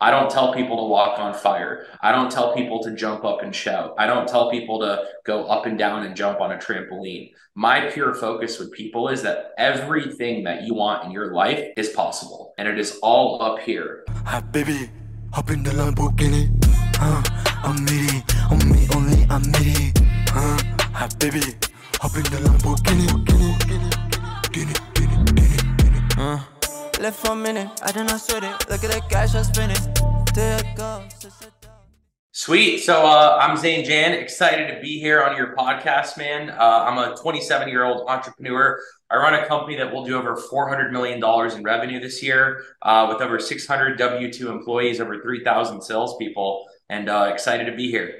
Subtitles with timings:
[0.00, 1.86] I don't tell people to walk on fire.
[2.00, 3.94] I don't tell people to jump up and shout.
[3.98, 7.32] I don't tell people to go up and down and jump on a trampoline.
[7.56, 11.88] My pure focus with people is that everything that you want in your life is
[11.88, 12.54] possible.
[12.58, 14.04] And it is all up here.
[14.24, 14.88] Hi, baby.
[15.32, 16.48] Hop in the Lamborghini.
[16.94, 17.20] Huh?
[17.64, 19.92] I'm me, I'm me only, I'm me.
[20.28, 20.58] Huh?
[20.94, 21.42] Hi, baby.
[22.00, 23.08] Hop in the Lamborghini.
[23.26, 23.56] Guinea,
[24.52, 26.00] Guinea, Guinea, Guinea.
[26.14, 26.57] Huh?
[26.98, 28.68] Left for a minute, I do not sweat it.
[28.68, 29.76] Look at the cash I'm spending.
[30.34, 31.30] There it goes.
[32.32, 32.78] Sweet.
[32.78, 36.50] So uh, I'm Zain Jan, excited to be here on your podcast, man.
[36.50, 38.80] Uh, I'm a 27 year old entrepreneur.
[39.10, 41.22] I run a company that will do over $400 million
[41.56, 47.08] in revenue this year uh, with over 600 W 2 employees, over 3,000 salespeople, and
[47.08, 48.12] uh, excited to be here.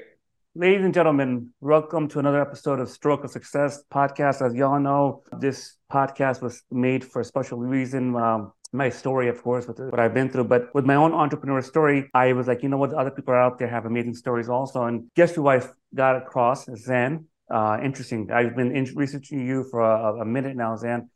[0.55, 4.41] Ladies and gentlemen, welcome to another episode of Stroke of Success podcast.
[4.41, 8.15] As y'all know, this podcast was made for a special reason.
[8.15, 10.45] Um, my story, of course, with what I've been through.
[10.45, 13.41] But with my own entrepreneur story, I was like, you know what, other people are
[13.41, 14.83] out there have amazing stories also.
[14.83, 15.61] And guess who I
[15.93, 16.65] got across?
[16.75, 17.25] Zan.
[17.49, 18.29] Uh, interesting.
[18.31, 21.09] I've been in- researching you for a, a, minute now, Zan.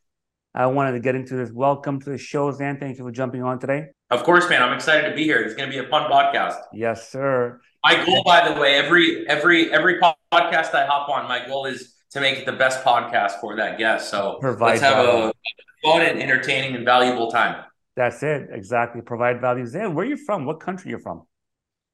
[0.52, 1.52] I wanted to get into this.
[1.52, 2.78] Welcome to the show, Zan.
[2.78, 3.86] Thank you for jumping on today.
[4.10, 4.62] Of course, man.
[4.62, 5.40] I'm excited to be here.
[5.40, 6.60] It's going to be a fun podcast.
[6.72, 7.60] Yes, sir.
[7.84, 11.94] My goal, by the way, every every every podcast I hop on, my goal is
[12.12, 14.10] to make it the best podcast for that guest.
[14.10, 15.32] So Provide let's have a
[15.84, 17.64] fun and entertaining and valuable time.
[17.96, 18.48] That's it.
[18.50, 19.02] Exactly.
[19.02, 19.66] Provide value.
[19.66, 20.46] Zan, where are you from?
[20.46, 21.22] What country you're from?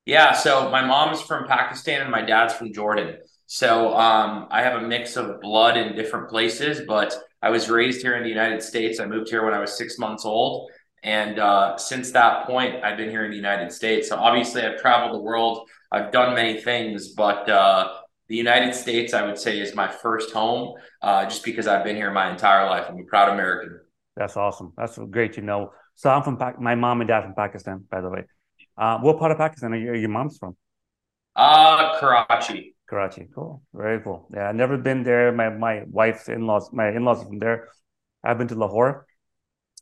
[0.06, 0.32] Yeah.
[0.32, 3.16] So my mom's from Pakistan and my dad's from Jordan.
[3.46, 8.00] So um, I have a mix of blood in different places, but I was raised
[8.00, 9.00] here in the United States.
[9.00, 10.70] I moved here when I was six months old.
[11.02, 14.08] And uh, since that point, I've been here in the United States.
[14.08, 15.68] So obviously, I've traveled the world.
[15.90, 17.99] I've done many things, but uh,
[18.30, 21.96] the United States, I would say, is my first home, uh, just because I've been
[21.96, 22.86] here my entire life.
[22.88, 23.80] I'm a proud American.
[24.16, 24.72] That's awesome.
[24.76, 25.72] That's great to know.
[25.96, 28.22] So I'm from pa- my mom and dad from Pakistan, by the way.
[28.78, 30.56] Uh, what part of Pakistan are, you, are your mom's from?
[31.34, 32.76] Uh Karachi.
[32.88, 34.28] Karachi, cool, very cool.
[34.32, 35.32] Yeah, I've never been there.
[35.32, 37.68] My my wife's in laws, my in laws from there.
[38.22, 39.06] I've been to Lahore.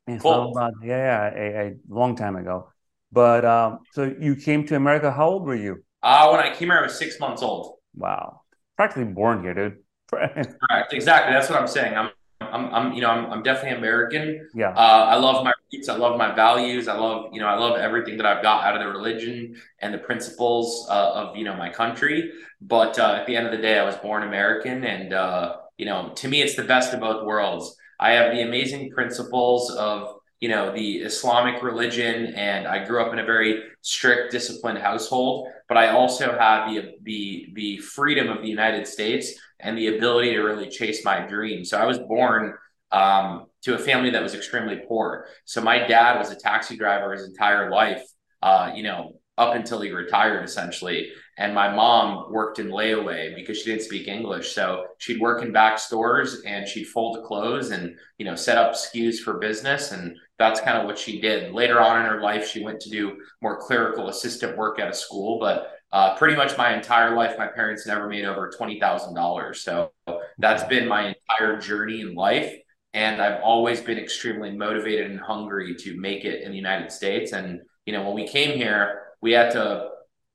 [0.06, 0.54] And cool.
[0.54, 2.72] So, uh, yeah, yeah, a, a, long time ago.
[3.12, 5.10] But um, so you came to America.
[5.10, 5.84] How old were you?
[6.02, 7.78] Uh, when I came here, I was six months old.
[7.98, 8.42] Wow,
[8.78, 9.78] practically born here, dude.
[10.10, 10.92] Correct.
[10.92, 11.34] Exactly.
[11.34, 11.94] That's what I'm saying.
[11.96, 14.48] I'm, I'm, I'm you know, I'm, I'm definitely American.
[14.54, 14.70] Yeah.
[14.70, 15.88] Uh, I love my roots.
[15.88, 16.86] I love my values.
[16.86, 19.92] I love, you know, I love everything that I've got out of the religion and
[19.92, 22.30] the principles uh, of, you know, my country.
[22.60, 25.86] But uh, at the end of the day, I was born American, and uh, you
[25.86, 27.76] know, to me, it's the best of both worlds.
[28.00, 33.12] I have the amazing principles of you know the islamic religion and i grew up
[33.12, 38.42] in a very strict disciplined household but i also have the the the freedom of
[38.42, 42.54] the united states and the ability to really chase my dream so i was born
[42.90, 45.26] um, to a family that was extremely poor.
[45.44, 48.02] So my dad was a taxi driver his entire life
[48.42, 53.58] uh, you know up until he retired essentially and my mom worked in layaway because
[53.58, 54.52] she didn't speak english.
[54.52, 58.74] So she'd work in back stores and she'd fold clothes and you know set up
[58.74, 59.92] SKUs for business.
[59.92, 61.54] And that's kind of what she did.
[61.54, 64.94] Later on in her life she went to do more clerical assistant work at a
[64.94, 65.38] school.
[65.38, 69.90] But uh, pretty much my entire life my parents never made over $20000 so
[70.36, 72.52] that's been my entire journey in life.
[72.94, 77.32] And i've always been extremely motivated and hungry to make it in the united states.
[77.32, 79.88] And you know when we came here we had to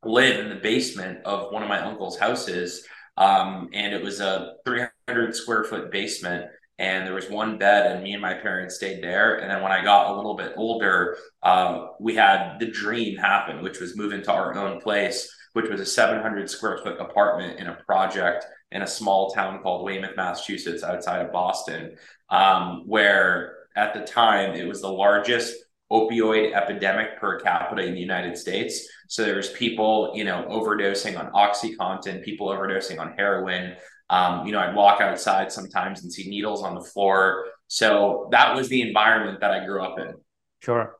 [0.05, 2.85] live in the basement of one of my uncle's houses.
[3.17, 6.45] Um, and it was a 300 square foot basement.
[6.79, 9.35] And there was one bed, and me and my parents stayed there.
[9.35, 13.61] And then when I got a little bit older, uh, we had the dream happen,
[13.61, 17.67] which was move into our own place, which was a 700 square foot apartment in
[17.67, 21.95] a project in a small town called Weymouth, Massachusetts, outside of Boston,
[22.29, 25.53] um, where at the time it was the largest
[25.93, 28.87] opioid epidemic per capita in the United States.
[29.07, 33.75] So there's people, you know, overdosing on OxyContin, people overdosing on heroin.
[34.09, 37.45] Um, you know, I'd walk outside sometimes and see needles on the floor.
[37.67, 40.15] So that was the environment that I grew up in.
[40.59, 40.97] Sure.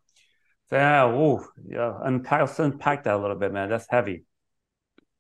[0.72, 2.00] Yeah, ooh, yeah.
[2.04, 3.70] Unpack, let's unpack that a little bit, man.
[3.70, 4.24] That's heavy.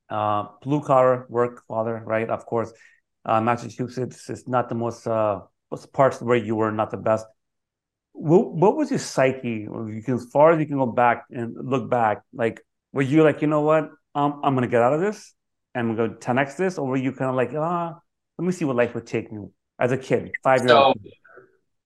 [0.10, 2.30] Uh, blue collar work, father, right?
[2.30, 2.72] Of course,
[3.26, 5.42] uh, Massachusetts is not the most uh,
[5.94, 7.26] parts where you were not the best
[8.14, 9.68] what what was your psyche?
[9.68, 12.62] You can, as far as you can go back and look back, like
[12.94, 15.34] were you like, you know what, um, I'm gonna get out of this
[15.76, 18.00] and I'm gonna 10x this, or were you kind of like, ah,
[18.38, 19.48] let me see what life would take me
[19.80, 20.98] as a kid, five years old?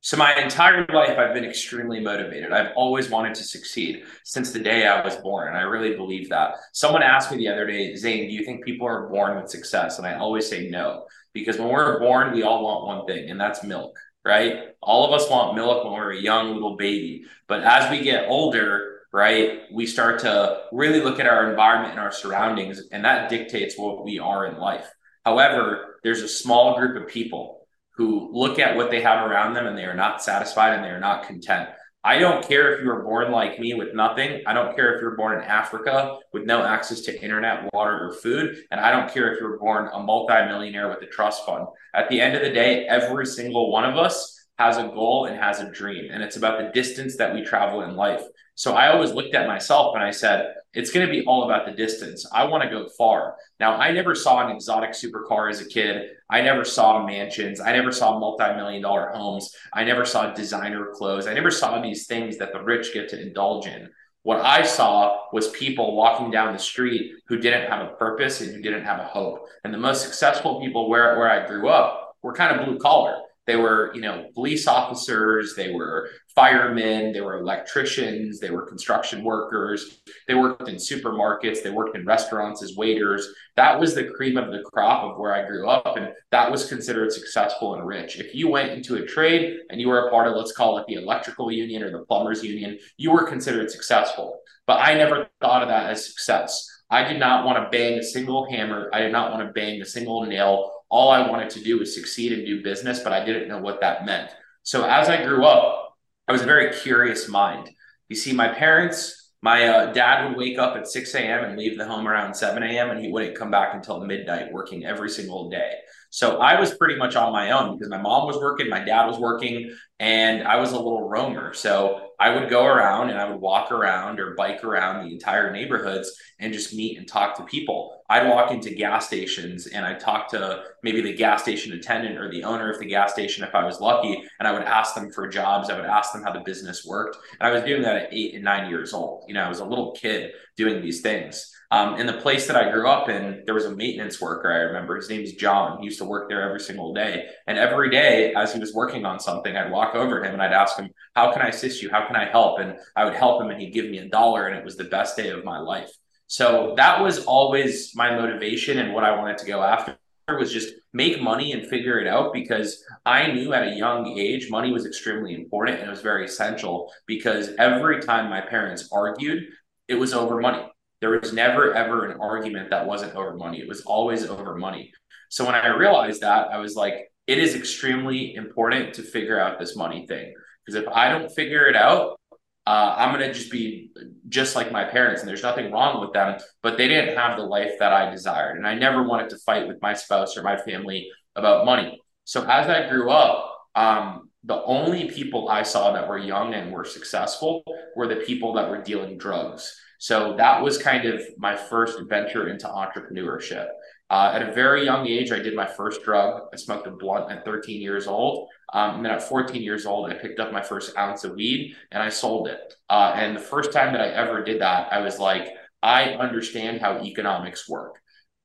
[0.02, 2.54] So my entire life, I've been extremely motivated.
[2.54, 5.50] I've always wanted to succeed since the day I was born.
[5.50, 6.56] And I really believe that.
[6.72, 9.98] Someone asked me the other day, Zain, do you think people are born with success?
[9.98, 13.42] And I always say no, because when we're born, we all want one thing, and
[13.42, 13.98] that's milk
[14.28, 14.76] right?
[14.82, 17.26] All of us want milk when we're a young little baby.
[17.48, 19.62] But as we get older, right?
[19.74, 24.04] We start to really look at our environment and our surroundings, and that dictates what
[24.04, 24.88] we are in life.
[25.26, 29.66] However, there's a small group of people who look at what they have around them
[29.66, 31.70] and they are not satisfied and they are not content.
[32.04, 34.42] I don't care if you were born like me with nothing.
[34.46, 38.14] I don't care if you're born in Africa with no access to internet, water, or
[38.14, 38.56] food.
[38.72, 41.68] And I don't care if you were born a multimillionaire with a trust fund.
[41.94, 45.38] At the end of the day, every single one of us has a goal and
[45.38, 46.10] has a dream.
[46.12, 48.24] And it's about the distance that we travel in life.
[48.56, 51.66] So I always looked at myself and I said, it's going to be all about
[51.66, 52.26] the distance.
[52.32, 53.36] I want to go far.
[53.60, 56.10] Now, I never saw an exotic supercar as a kid.
[56.30, 57.60] I never saw mansions.
[57.60, 59.56] I never saw multi million dollar homes.
[59.74, 61.28] I never saw designer clothes.
[61.28, 63.90] I never saw these things that the rich get to indulge in.
[64.24, 68.54] What I saw was people walking down the street who didn't have a purpose and
[68.54, 69.48] who didn't have a hope.
[69.64, 73.22] And the most successful people where, where I grew up were kind of blue collar
[73.48, 79.24] they were, you know, police officers, they were firemen, they were electricians, they were construction
[79.24, 83.28] workers, they worked in supermarkets, they worked in restaurants as waiters.
[83.56, 86.70] That was the cream of the crop of where I grew up, and that was
[86.70, 88.20] considered successful and rich.
[88.20, 90.86] If you went into a trade and you were a part of, let's call it
[90.88, 94.40] the electrical union or the plumbers union, you were considered successful.
[94.68, 96.70] But I never thought of that as success.
[96.92, 98.92] I did not want to bang a single hammer.
[98.94, 101.94] I did not want to bang a single nail all I wanted to do was
[101.94, 104.32] succeed and do business, but I didn't know what that meant.
[104.64, 105.87] So as I grew up,
[106.28, 107.70] I was a very curious mind.
[108.10, 111.46] You see, my parents, my uh, dad would wake up at 6 a.m.
[111.46, 112.90] and leave the home around 7 a.m.
[112.90, 115.72] and he wouldn't come back until midnight, working every single day.
[116.10, 119.06] So I was pretty much on my own because my mom was working, my dad
[119.06, 121.54] was working, and I was a little roamer.
[121.54, 125.52] So I would go around and I would walk around or bike around the entire
[125.52, 128.04] neighborhoods and just meet and talk to people.
[128.10, 132.32] I'd walk into gas stations and I'd talk to maybe the gas station attendant or
[132.32, 134.24] the owner of the gas station if I was lucky.
[134.40, 135.70] And I would ask them for jobs.
[135.70, 137.18] I would ask them how the business worked.
[137.40, 139.26] And I was doing that at eight and nine years old.
[139.28, 141.52] You know, I was a little kid doing these things.
[141.70, 144.52] Um, in the place that I grew up in, there was a maintenance worker.
[144.52, 145.80] I remember his name is John.
[145.80, 147.28] He used to work there every single day.
[147.46, 150.42] And every day, as he was working on something, I'd walk over to him and
[150.42, 151.90] I'd ask him, How can I assist you?
[151.90, 152.60] How can I help?
[152.60, 154.48] And I would help him and he'd give me a dollar.
[154.48, 155.92] And it was the best day of my life.
[156.28, 159.98] So that was always my motivation and what I wanted to go after
[160.30, 164.50] was just make money and figure it out because I knew at a young age
[164.50, 169.46] money was extremely important and it was very essential because every time my parents argued,
[169.88, 170.66] it was over money
[171.02, 173.60] there was never ever an argument that wasn't over money.
[173.60, 174.92] It was always over money.
[175.30, 179.60] So when I realized that, I was like, it is extremely important to figure out
[179.60, 180.34] this money thing.
[180.66, 182.20] Because if I don't figure it out,
[182.66, 183.92] uh, I'm going to just be
[184.28, 185.22] just like my parents.
[185.22, 188.58] And there's nothing wrong with them, but they didn't have the life that I desired.
[188.58, 192.02] And I never wanted to fight with my spouse or my family about money.
[192.26, 196.72] So as I grew up, um, the only people I saw that were young and
[196.72, 197.64] were successful
[197.96, 199.80] were the people that were dealing drugs.
[199.98, 203.68] So that was kind of my first venture into entrepreneurship.
[204.10, 206.44] Uh, at a very young age, I did my first drug.
[206.54, 208.48] I smoked a blunt at 13 years old.
[208.74, 211.76] Um, and then at 14 years old, I picked up my first ounce of weed
[211.92, 212.74] and I sold it.
[212.90, 215.50] Uh, and the first time that I ever did that, I was like,
[215.84, 217.96] I understand how economics work.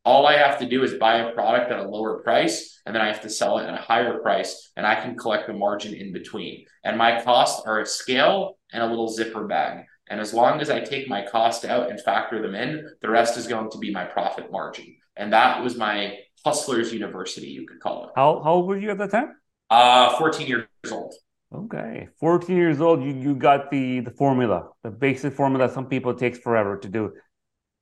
[0.05, 3.03] All I have to do is buy a product at a lower price, and then
[3.03, 5.95] I have to sell it at a higher price, and I can collect the margin
[5.95, 6.67] in between.
[6.83, 9.85] And my costs are a scale and a little zipper bag.
[10.13, 13.39] And as long as I take my cost out and factor them in, the rest
[13.39, 14.95] is going to be my profit margin.
[15.17, 18.11] And that was my hustlers university, you could call it.
[18.15, 19.35] How, how old were you at that time?
[19.71, 21.15] Uh, 14 years old.
[21.55, 22.09] Okay.
[22.21, 26.39] 14 years old, you, you got the, the formula, the basic formula some people takes
[26.39, 27.11] forever to do.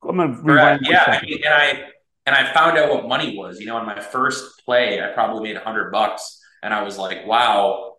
[0.08, 0.86] I'm to rewind.
[0.88, 1.02] Yeah.
[1.08, 1.82] I mean, and I,
[2.26, 5.42] and I found out what money was, you know, in my first play, I probably
[5.42, 7.89] made a hundred bucks and I was like, wow,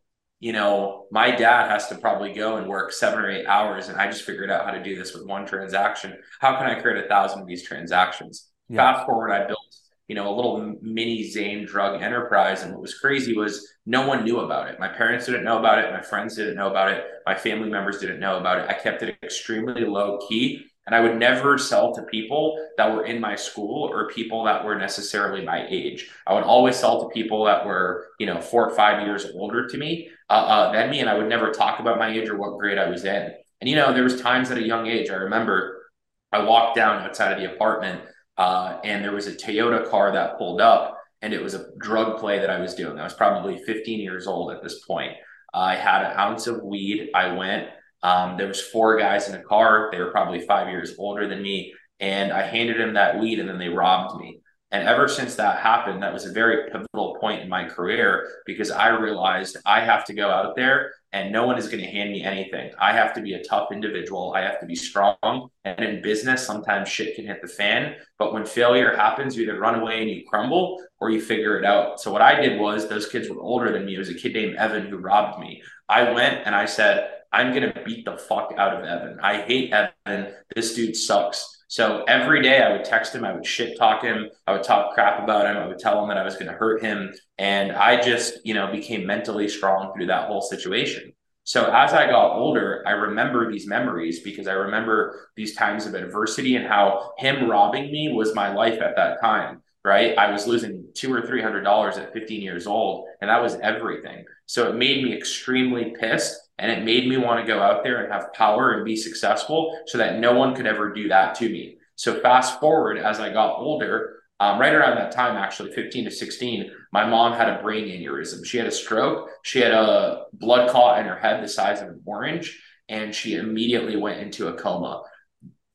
[0.41, 4.01] you know, my dad has to probably go and work seven or eight hours, and
[4.01, 6.17] I just figured out how to do this with one transaction.
[6.39, 8.49] How can I create a thousand of these transactions?
[8.67, 8.77] Yeah.
[8.77, 9.59] Fast forward, I built,
[10.07, 14.23] you know, a little mini Zain drug enterprise, and what was crazy was no one
[14.23, 14.79] knew about it.
[14.79, 17.99] My parents didn't know about it, my friends didn't know about it, my family members
[17.99, 18.67] didn't know about it.
[18.67, 23.05] I kept it extremely low key and I would never sell to people that were
[23.05, 26.11] in my school or people that were necessarily my age.
[26.27, 29.69] I would always sell to people that were, you know, four or five years older
[29.69, 32.37] to me uh, uh, than me, and I would never talk about my age or
[32.37, 33.31] what grade I was in.
[33.61, 35.09] And you know, there was times at a young age.
[35.09, 35.91] I remember
[36.33, 38.01] I walked down outside of the apartment,
[38.37, 42.19] uh, and there was a Toyota car that pulled up, and it was a drug
[42.19, 42.99] play that I was doing.
[42.99, 45.13] I was probably 15 years old at this point.
[45.53, 47.11] I had an ounce of weed.
[47.15, 47.69] I went
[48.03, 49.89] um, there was four guys in a car.
[49.91, 53.47] They were probably five years older than me, and I handed them that weed, and
[53.47, 54.41] then they robbed me.
[54.71, 58.71] And ever since that happened, that was a very pivotal point in my career because
[58.71, 62.09] I realized I have to go out there and no one is going to hand
[62.09, 62.71] me anything.
[62.79, 64.33] I have to be a tough individual.
[64.33, 65.49] I have to be strong.
[65.65, 67.95] And in business, sometimes shit can hit the fan.
[68.17, 71.65] But when failure happens, you either run away and you crumble or you figure it
[71.65, 71.99] out.
[71.99, 73.95] So what I did was those kids were older than me.
[73.95, 75.61] It was a kid named Evan who robbed me.
[75.89, 79.19] I went and I said, I'm going to beat the fuck out of Evan.
[79.21, 80.33] I hate Evan.
[80.55, 81.61] This dude sucks.
[81.67, 84.93] So every day I would text him, I would shit talk him, I would talk
[84.93, 87.13] crap about him, I would tell him that I was going to hurt him.
[87.37, 91.13] And I just, you know, became mentally strong through that whole situation.
[91.45, 95.93] So as I got older, I remember these memories because I remember these times of
[95.93, 99.61] adversity and how him robbing me was my life at that time.
[99.83, 100.15] Right.
[100.15, 103.55] I was losing two or three hundred dollars at 15 years old, and that was
[103.63, 104.25] everything.
[104.45, 108.03] So it made me extremely pissed and it made me want to go out there
[108.03, 111.49] and have power and be successful so that no one could ever do that to
[111.49, 111.77] me.
[111.95, 116.11] So fast forward as I got older, um, right around that time, actually 15 to
[116.11, 118.45] 16, my mom had a brain aneurysm.
[118.45, 119.29] She had a stroke.
[119.43, 123.35] She had a blood clot in her head the size of an orange, and she
[123.35, 125.03] immediately went into a coma.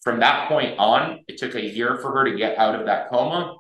[0.03, 3.09] From that point on, it took a year for her to get out of that
[3.09, 3.57] coma.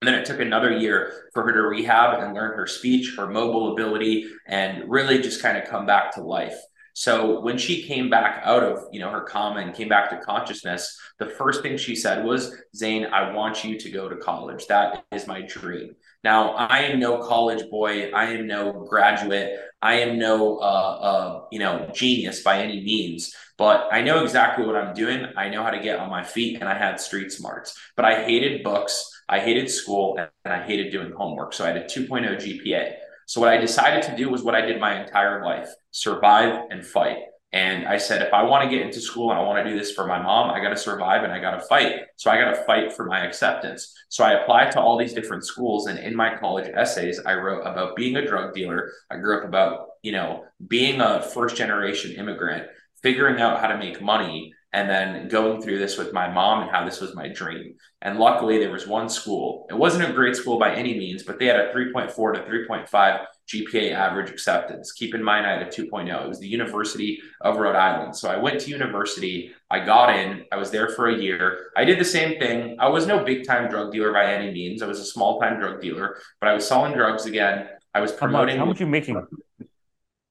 [0.00, 3.26] And then it took another year for her to rehab and learn her speech, her
[3.26, 6.56] mobile ability, and really just kind of come back to life.
[7.00, 10.18] So when she came back out of, you know, her coma and came back to
[10.18, 14.66] consciousness, the first thing she said was, "Zain, I want you to go to college.
[14.66, 18.10] That is my dream." Now, I am no college boy.
[18.10, 19.58] I am no graduate.
[19.80, 23.34] I am no, uh, uh, you know, genius by any means.
[23.56, 25.24] But I know exactly what I'm doing.
[25.38, 27.78] I know how to get on my feet, and I had street smarts.
[27.96, 29.10] But I hated books.
[29.26, 31.54] I hated school, and I hated doing homework.
[31.54, 32.96] So I had a 2.0 GPA.
[33.30, 36.84] So what I decided to do was what I did my entire life: survive and
[36.84, 37.18] fight.
[37.52, 39.78] And I said, if I want to get into school and I want to do
[39.78, 42.00] this for my mom, I got to survive and I got to fight.
[42.16, 43.94] So I got to fight for my acceptance.
[44.08, 45.86] So I applied to all these different schools.
[45.86, 48.90] And in my college essays, I wrote about being a drug dealer.
[49.12, 52.66] I grew up about, you know, being a first generation immigrant,
[53.00, 56.70] figuring out how to make money, and then going through this with my mom and
[56.70, 57.74] how this was my dream.
[58.02, 59.66] And luckily, there was one school.
[59.68, 63.26] It wasn't a great school by any means, but they had a 3.4 to 3.5
[63.48, 64.92] GPA average acceptance.
[64.92, 66.24] Keep in mind, I had a 2.0.
[66.24, 68.14] It was the University of Rhode Island.
[68.16, 69.50] So I went to university.
[69.70, 70.44] I got in.
[70.52, 71.72] I was there for a year.
[71.76, 72.76] I did the same thing.
[72.78, 74.82] I was no big time drug dealer by any means.
[74.82, 77.68] I was a small time drug dealer, but I was selling drugs again.
[77.92, 78.56] I was promoting.
[78.56, 79.26] How much, how much you making?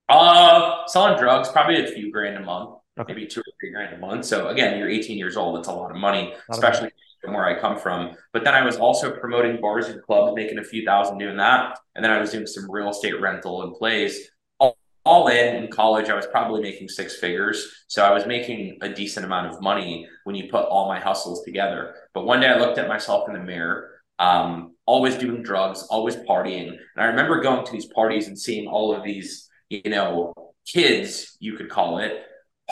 [0.08, 3.14] Uh, selling drugs, probably a few grand a month okay.
[3.14, 4.26] maybe two or three grand a month.
[4.26, 5.58] So again, you're 18 years old.
[5.60, 6.92] It's a lot of money, especially
[7.22, 8.16] from where I come from.
[8.34, 11.78] But then I was also promoting bars and clubs, making a few thousand doing that.
[11.96, 14.30] And then I was doing some real estate rental and plays.
[14.60, 17.84] All, all in in college, I was probably making six figures.
[17.88, 21.44] So I was making a decent amount of money when you put all my hustles
[21.44, 21.96] together.
[22.14, 23.96] But one day I looked at myself in the mirror.
[24.18, 26.68] Um, always doing drugs, always partying.
[26.68, 30.34] And I remember going to these parties and seeing all of these, you know,
[30.68, 32.26] kids, you could call it,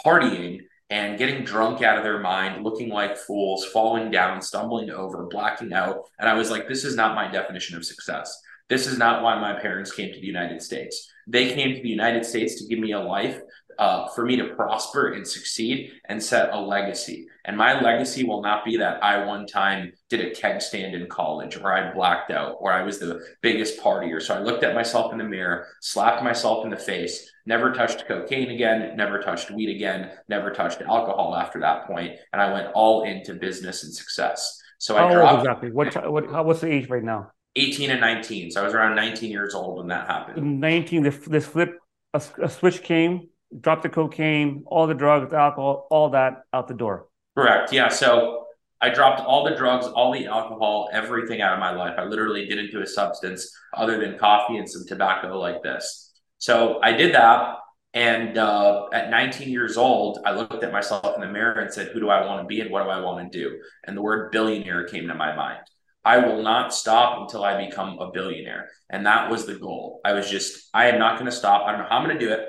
[0.06, 5.26] partying and getting drunk out of their mind, looking like fools, falling down, stumbling over,
[5.26, 6.04] blacking out.
[6.20, 8.42] And I was like, this is not my definition of success.
[8.70, 11.12] This is not why my parents came to the United States.
[11.26, 13.40] They came to the United States to give me a life
[13.80, 17.28] uh, for me to prosper and succeed and set a legacy.
[17.46, 21.08] And my legacy will not be that I one time did a keg stand in
[21.08, 24.22] college or I blacked out or I was the biggest partier.
[24.22, 28.08] So I looked at myself in the mirror, slapped myself in the face, never touched
[28.08, 32.68] cocaine again, never touched weed again, never touched alcohol after that point, And I went
[32.76, 34.62] all into business and success.
[34.78, 35.40] So how I dropped.
[35.40, 35.72] exactly?
[35.72, 37.32] What, what, how, what's the age right now?
[37.56, 38.52] 18 and 19.
[38.52, 40.60] So I was around 19 years old when that happened.
[40.60, 41.80] 19, this, this flip,
[42.14, 43.30] a, a switch came
[43.62, 47.08] drop the cocaine, all the drugs, alcohol, all that out the door.
[47.36, 47.72] Correct.
[47.72, 47.90] Yeah.
[47.90, 48.46] So
[48.82, 51.96] I dropped all the drugs, all the alcohol, everything out of my life.
[51.98, 56.07] I literally didn't do a substance other than coffee and some tobacco like this.
[56.38, 57.56] So I did that.
[57.94, 61.88] And uh, at 19 years old, I looked at myself in the mirror and said,
[61.88, 63.60] Who do I want to be and what do I want to do?
[63.86, 65.62] And the word billionaire came to my mind.
[66.06, 68.70] I will not stop until I become a billionaire.
[68.90, 70.00] And that was the goal.
[70.06, 71.64] I was just, I am not going to stop.
[71.66, 72.48] I don't know how I'm going to do it.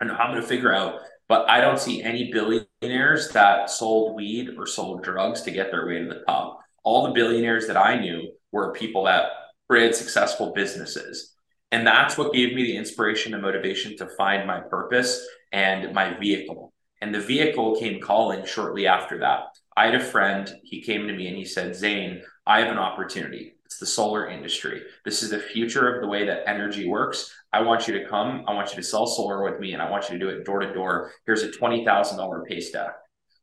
[0.00, 3.68] I know how I'm going to figure out, but I don't see any billionaires that
[3.68, 6.60] sold weed or sold drugs to get their way to the top.
[6.82, 9.26] All the billionaires that I knew were people that
[9.68, 11.33] created successful businesses.
[11.74, 16.16] And that's what gave me the inspiration and motivation to find my purpose and my
[16.16, 16.72] vehicle.
[17.00, 19.46] And the vehicle came calling shortly after that.
[19.76, 22.78] I had a friend, he came to me and he said, Zain, I have an
[22.78, 23.56] opportunity.
[23.64, 24.82] It's the solar industry.
[25.04, 27.34] This is the future of the way that energy works.
[27.52, 28.44] I want you to come.
[28.46, 30.44] I want you to sell solar with me, and I want you to do it
[30.44, 31.10] door to door.
[31.26, 32.92] Here's a twenty thousand dollar pay stub.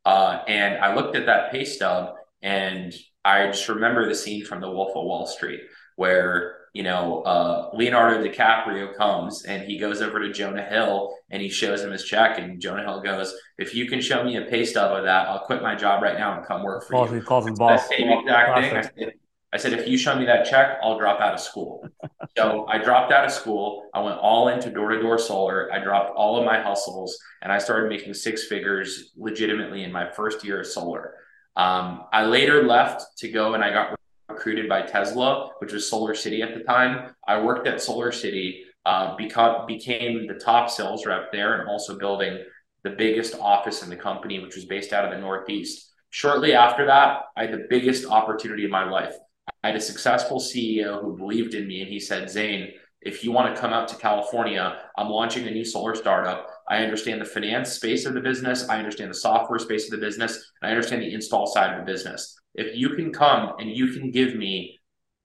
[0.05, 2.93] Uh, and I looked at that pay stub, and
[3.25, 5.61] I just remember the scene from The Wolf of Wall Street,
[5.97, 11.41] where you know, uh, Leonardo DiCaprio comes and he goes over to Jonah Hill and
[11.41, 14.43] he shows him his check, and Jonah Hill goes, "If you can show me a
[14.43, 17.11] pay stub of that, I'll quit my job right now and come work for calls,
[17.11, 17.87] you." He calls him boss.
[17.89, 18.77] same exact thing.
[18.77, 19.13] I said,
[19.53, 21.85] I said, if you show me that check, I'll drop out of school.
[22.37, 23.89] so I dropped out of school.
[23.93, 25.71] I went all into door to door solar.
[25.73, 30.09] I dropped all of my hustles and I started making six figures legitimately in my
[30.09, 31.15] first year of solar.
[31.57, 33.99] Um, I later left to go and I got
[34.31, 37.13] recruited by Tesla, which was Solar City at the time.
[37.27, 41.97] I worked at Solar City, uh, beca- became the top sales rep there and also
[41.97, 42.43] building
[42.83, 45.93] the biggest office in the company, which was based out of the Northeast.
[46.09, 49.15] Shortly after that, I had the biggest opportunity of my life.
[49.63, 52.71] I had a successful CEO who believed in me and he said, Zain,
[53.01, 56.47] if you want to come out to California, I'm launching a new solar startup.
[56.67, 58.69] I understand the finance space of the business.
[58.69, 60.51] I understand the software space of the business.
[60.61, 62.39] And I understand the install side of the business.
[62.55, 64.79] If you can come and you can give me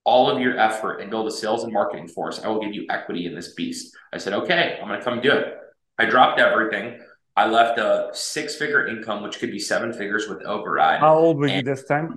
[0.05, 2.87] all of your effort and build a sales and marketing force, I will give you
[2.91, 3.97] equity in this beast.
[4.13, 5.55] I said, okay, I'm going to come do it.
[5.99, 7.01] I dropped everything.
[7.37, 11.01] I left a six figure income, which could be seven figures with override.
[11.01, 12.17] How old were you this time?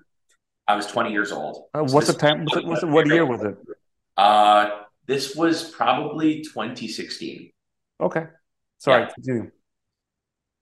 [0.67, 1.65] I was 20 years old.
[1.73, 2.45] Uh, what's the time?
[2.45, 3.57] What's, what's, what year was it?
[4.15, 7.49] Uh, this was probably 2016.
[7.99, 8.25] Okay.
[8.77, 9.09] Sorry, Yeah.
[9.13, 9.51] continue.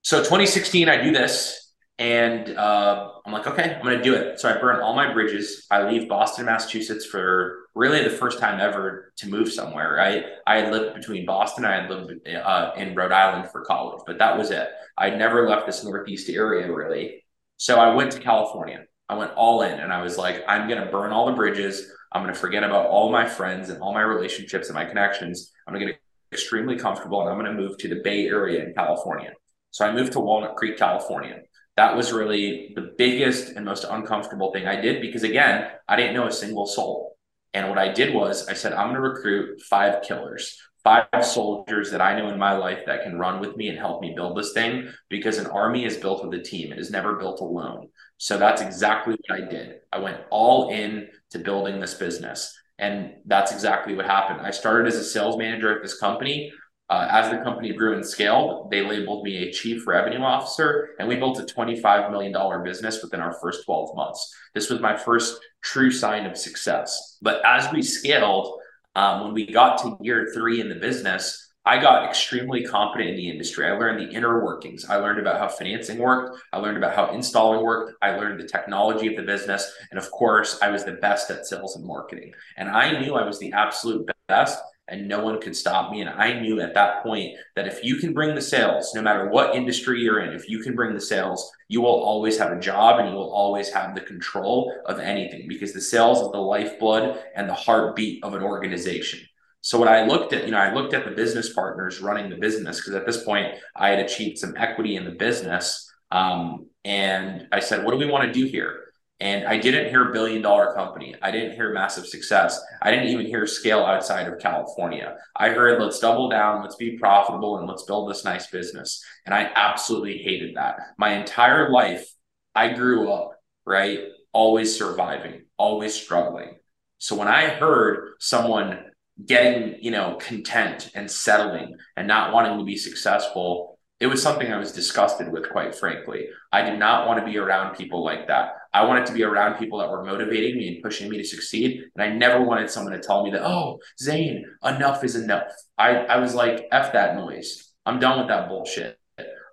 [0.03, 1.66] So 2016, I do this,
[1.99, 4.39] and uh, I'm like, okay, I'm gonna do it.
[4.39, 5.65] So I burn all my bridges.
[5.71, 9.95] I leave Boston, Massachusetts for really the first time ever to move somewhere.
[9.95, 10.25] Right?
[10.45, 11.65] I had lived between Boston.
[11.65, 14.69] I had lived uh, in Rhode Island for college, but that was it.
[14.97, 17.23] I'd never left this Northeast area really.
[17.57, 18.85] So I went to California.
[19.09, 21.91] I went all in, and I was like, I'm gonna burn all the bridges.
[22.11, 25.51] I'm gonna forget about all my friends and all my relationships and my connections.
[25.65, 25.99] I'm gonna get
[26.31, 29.33] extremely comfortable, and I'm gonna move to the Bay Area in California.
[29.71, 31.41] So I moved to Walnut Creek, California.
[31.77, 36.15] That was really the biggest and most uncomfortable thing I did because, again, I didn't
[36.15, 37.17] know a single soul.
[37.53, 41.91] And what I did was I said, I'm going to recruit five killers, five soldiers
[41.91, 44.37] that I know in my life that can run with me and help me build
[44.37, 47.89] this thing because an army is built with a team, it is never built alone.
[48.17, 49.75] So that's exactly what I did.
[49.91, 52.55] I went all in to building this business.
[52.79, 54.45] And that's exactly what happened.
[54.45, 56.51] I started as a sales manager at this company.
[56.89, 61.07] Uh, as the company grew and scaled, they labeled me a chief revenue officer, and
[61.07, 64.33] we built a $25 million business within our first 12 months.
[64.53, 67.17] This was my first true sign of success.
[67.21, 68.59] But as we scaled,
[68.95, 73.17] um, when we got to year three in the business, I got extremely competent in
[73.17, 73.67] the industry.
[73.67, 74.85] I learned the inner workings.
[74.85, 76.39] I learned about how financing worked.
[76.53, 77.91] I learned about how installing worked.
[78.01, 79.69] I learned the technology of the business.
[79.91, 82.31] And of course, I was the best at sales and marketing.
[82.55, 84.57] And I knew I was the absolute best
[84.89, 86.01] and no one could stop me.
[86.01, 89.29] And I knew at that point that if you can bring the sales, no matter
[89.29, 92.59] what industry you're in, if you can bring the sales, you will always have a
[92.59, 96.37] job and you will always have the control of anything because the sales is the
[96.37, 99.19] lifeblood and the heartbeat of an organization.
[99.61, 102.37] So what I looked at, you know, I looked at the business partners running the
[102.37, 105.91] business because at this point I had achieved some equity in the business.
[106.11, 108.86] Um, and I said, what do we want to do here?
[109.19, 111.15] And I didn't hear billion dollar company.
[111.21, 112.61] I didn't hear massive success.
[112.81, 115.17] I didn't even hear scale outside of California.
[115.35, 119.03] I heard let's double down, let's be profitable, and let's build this nice business.
[119.25, 120.77] And I absolutely hated that.
[120.99, 122.07] My entire life,
[122.53, 123.31] I grew up,
[123.65, 124.01] right?
[124.33, 126.57] Always surviving, always struggling.
[126.99, 128.83] So when I heard someone
[129.25, 134.51] getting, you know, content and settling and not wanting to be successful, it was something
[134.51, 136.27] I was disgusted with, quite frankly.
[136.51, 138.51] I did not want to be around people like that.
[138.77, 141.83] I wanted to be around people that were motivating me and pushing me to succeed.
[141.95, 145.51] And I never wanted someone to tell me that, oh, Zain, enough is enough.
[145.79, 147.73] I, I was like, F that noise.
[147.87, 148.99] I'm done with that bullshit.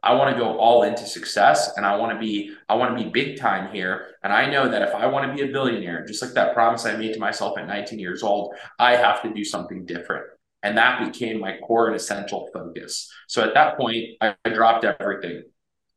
[0.02, 3.02] I want to go all into success and I want to be I want to
[3.02, 6.04] be big time here and I know that if I want to be a billionaire
[6.04, 9.32] just like that promise I made to myself at 19 years old I have to
[9.32, 10.26] do something different
[10.64, 13.12] and that became my core and essential focus.
[13.28, 15.42] So at that point, I, I, dropped everything.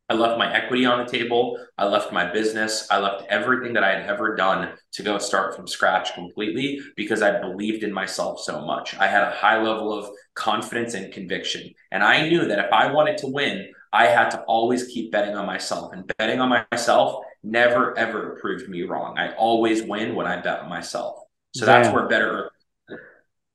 [0.08, 1.58] I left my equity on the table.
[1.76, 2.86] I left my business.
[2.90, 7.22] I left everything that I had ever done to go start from scratch completely because
[7.22, 8.96] I believed in myself so much.
[8.96, 11.72] I had a high level of confidence and conviction.
[11.92, 15.34] And I knew that if I wanted to win, I had to always keep betting
[15.34, 15.92] on myself.
[15.92, 19.18] And betting on myself never, ever proved me wrong.
[19.18, 21.20] I always win when I bet on myself.
[21.54, 21.82] So Damn.
[21.82, 22.50] that's where better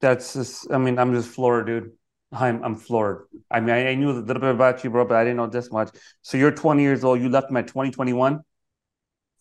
[0.04, 1.92] that's just i mean i'm just floored dude
[2.34, 3.28] i'm i'm floored.
[3.52, 5.48] I mean I, I, knew a little bit about you bro but i didn't know
[5.48, 5.90] this much.
[6.22, 7.22] So you're 20 years old.
[7.22, 8.42] You left me at 2021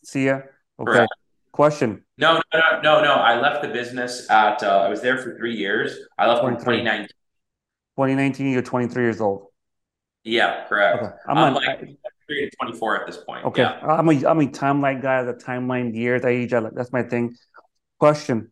[0.04, 0.40] see ya
[0.78, 0.92] okay.
[0.92, 1.12] Correct.
[1.52, 2.04] question.
[2.18, 5.56] No no no no i left the business at uh, i was there for three
[5.56, 5.96] years.
[6.18, 7.08] I left in 2019
[7.96, 9.48] 2019 you're 23 years old.
[10.24, 11.02] Yeah correct.
[11.02, 11.12] Okay.
[11.28, 11.96] i'm, I'm like I,
[12.60, 13.44] 24 at this point.
[13.46, 13.62] Okay.
[13.62, 13.78] Yeah.
[13.86, 16.24] i'm a i'm a timeline guy the timeline years.
[16.24, 17.36] Age I, that's my thing.
[17.98, 18.50] Question.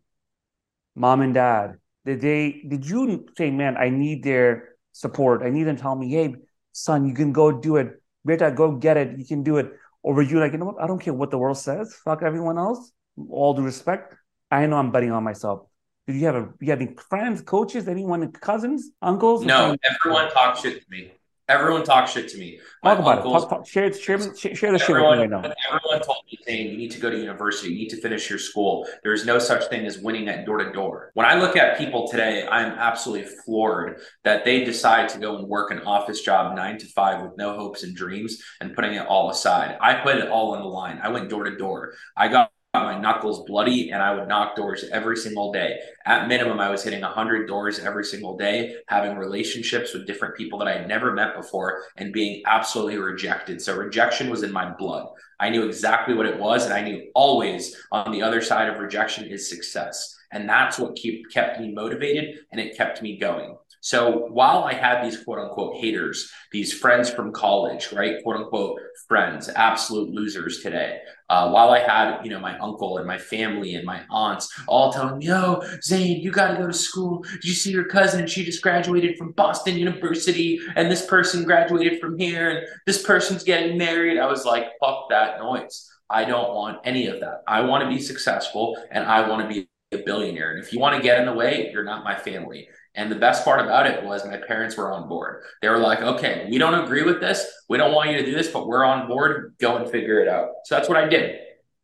[0.95, 5.43] Mom and dad, did they did you say, man, I need their support.
[5.43, 6.35] I need them to tell me, hey,
[6.73, 8.03] son, you can go do it.
[8.25, 9.19] Beta, go get it.
[9.19, 9.73] You can do it.
[10.03, 10.81] Or were you like, you know what?
[10.83, 11.95] I don't care what the world says.
[12.05, 12.93] Fuck everyone else.
[13.29, 14.15] All due respect.
[14.51, 15.67] I know I'm betting on myself.
[16.07, 19.45] Did you have a you have any friends, coaches, anyone, cousins, uncles?
[19.45, 21.13] No, everyone talks shit to me.
[21.51, 22.61] Everyone talks shit to me.
[22.85, 23.49] My talk about uncles, it.
[23.49, 25.39] Talk, talk, share, share, share the shit right now.
[25.39, 28.39] Everyone told me saying you need to go to university, you need to finish your
[28.39, 28.87] school.
[29.03, 31.11] There is no such thing as winning at door to door.
[31.15, 35.49] When I look at people today, I'm absolutely floored that they decide to go and
[35.49, 39.05] work an office job nine to five with no hopes and dreams and putting it
[39.09, 39.77] all aside.
[39.81, 41.01] I put it all on the line.
[41.03, 41.95] I went door to door.
[42.17, 45.81] I got my knuckles bloody and I would knock doors every single day.
[46.07, 50.59] At minimum, I was hitting 100 doors every single day, having relationships with different people
[50.61, 53.61] that I had never met before and being absolutely rejected.
[53.61, 55.09] So, rejection was in my blood.
[55.41, 58.79] I knew exactly what it was, and I knew always on the other side of
[58.79, 60.17] rejection is success.
[60.33, 63.57] And that's what keep, kept me motivated and it kept me going.
[63.81, 68.23] So while I had these quote unquote haters, these friends from college, right?
[68.23, 68.79] Quote unquote
[69.09, 71.01] friends, absolute losers today.
[71.31, 74.93] Uh, while I had, you know, my uncle and my family and my aunts all
[74.93, 77.23] telling me, yo, Zain, you got to go to school.
[77.23, 78.27] Did you see your cousin?
[78.27, 83.45] She just graduated from Boston University and this person graduated from here and this person's
[83.45, 84.19] getting married.
[84.19, 85.89] I was like, fuck that noise.
[86.11, 87.45] I don't want any of that.
[87.47, 90.51] I want to be successful and I want to be a billionaire.
[90.51, 92.69] And if you want to get in the way, you're not my family.
[93.01, 95.43] And the best part about it was my parents were on board.
[95.63, 97.51] They were like, okay, we don't agree with this.
[97.67, 99.55] We don't want you to do this, but we're on board.
[99.59, 100.51] Go and figure it out.
[100.67, 101.41] So that's what I did.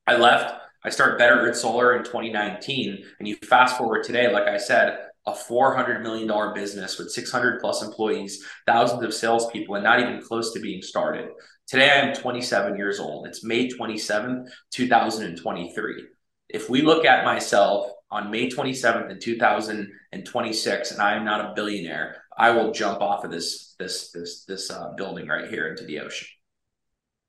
[0.07, 0.55] I left.
[0.85, 3.02] I started Better Earth Solar in 2019.
[3.18, 7.83] And you fast forward today, like I said, a $400 million business with 600 plus
[7.83, 11.31] employees, thousands of salespeople, and not even close to being started.
[11.66, 13.26] Today, I am 27 years old.
[13.26, 16.05] It's May 27th, 2023.
[16.50, 21.54] If we look at myself on May 27th in 2026 and I am not a
[21.54, 25.84] billionaire, I will jump off of this this this this uh, building right here into
[25.84, 26.28] the ocean.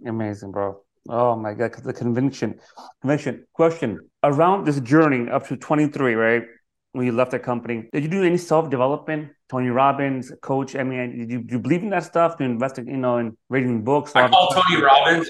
[0.05, 0.81] Amazing, bro.
[1.09, 2.59] Oh my god, the conviction.
[3.01, 3.45] Conviction.
[3.53, 3.99] Question.
[4.23, 6.43] Around this journey up to 23, right?
[6.91, 9.29] When you left the company, did you do any self-development?
[9.49, 10.75] Tony Robbins, coach.
[10.75, 12.37] I mean, did you, do you believe in that stuff?
[12.37, 14.15] To invest in, you know, in reading books?
[14.15, 15.29] I call Tony Robbins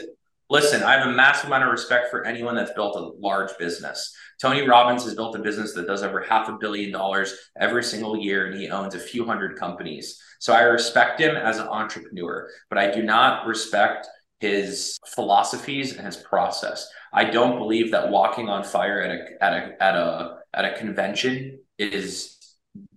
[0.49, 4.15] Listen, I have a massive amount of respect for anyone that's built a large business.
[4.41, 8.15] Tony Robbins has built a business that does over half a billion dollars every single
[8.15, 10.21] year, and he owns a few hundred companies.
[10.39, 14.07] So I respect him as an entrepreneur, but I do not respect
[14.39, 16.87] his philosophies and his process.
[17.11, 20.77] I don't believe that walking on fire at a at a at a at a
[20.77, 22.37] convention is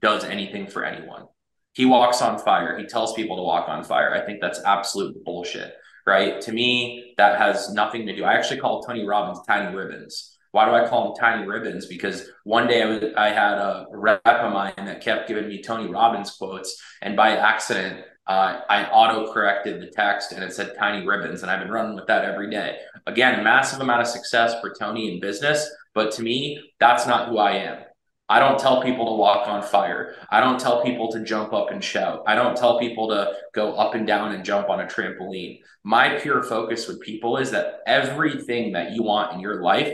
[0.01, 1.25] does anything for anyone.
[1.73, 2.79] He walks on fire.
[2.79, 4.15] He tells people to walk on fire.
[4.15, 5.75] I think that's absolute bullshit
[6.07, 6.41] right?
[6.43, 8.25] To me, that has nothing to do.
[8.25, 10.37] I actually call Tony Robbins Tiny Ribbons.
[10.53, 11.87] Why do I call him Tiny Ribbons?
[11.87, 15.63] Because one day I, was, I had a rep of mine that kept giving me
[15.63, 20.75] Tony Robbins quotes, and by accident, uh, I auto corrected the text and it said
[20.79, 22.79] Tiny Ribbons, and I've been running with that every day.
[23.07, 27.39] Again, massive amount of success for Tony in business, but to me, that's not who
[27.39, 27.79] I am.
[28.31, 30.15] I don't tell people to walk on fire.
[30.31, 32.23] I don't tell people to jump up and shout.
[32.29, 35.59] I don't tell people to go up and down and jump on a trampoline.
[35.83, 39.93] My pure focus with people is that everything that you want in your life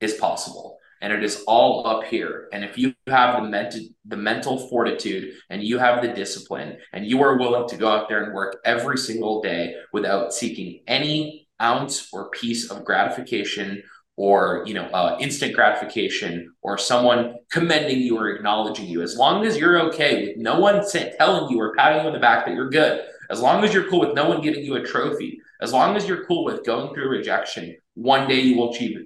[0.00, 0.78] is possible.
[1.02, 2.48] And it is all up here.
[2.50, 7.04] And if you have the mental the mental fortitude and you have the discipline and
[7.04, 11.46] you are willing to go out there and work every single day without seeking any
[11.60, 13.82] ounce or piece of gratification
[14.16, 19.02] or you know uh, instant gratification or someone commending you or acknowledging you.
[19.02, 20.82] As long as you're okay with no one
[21.18, 23.04] telling you or patting you on the back that you're good.
[23.28, 25.40] As long as you're cool with no one giving you a trophy.
[25.60, 28.98] As long as you're cool with going through rejection one day you will achieve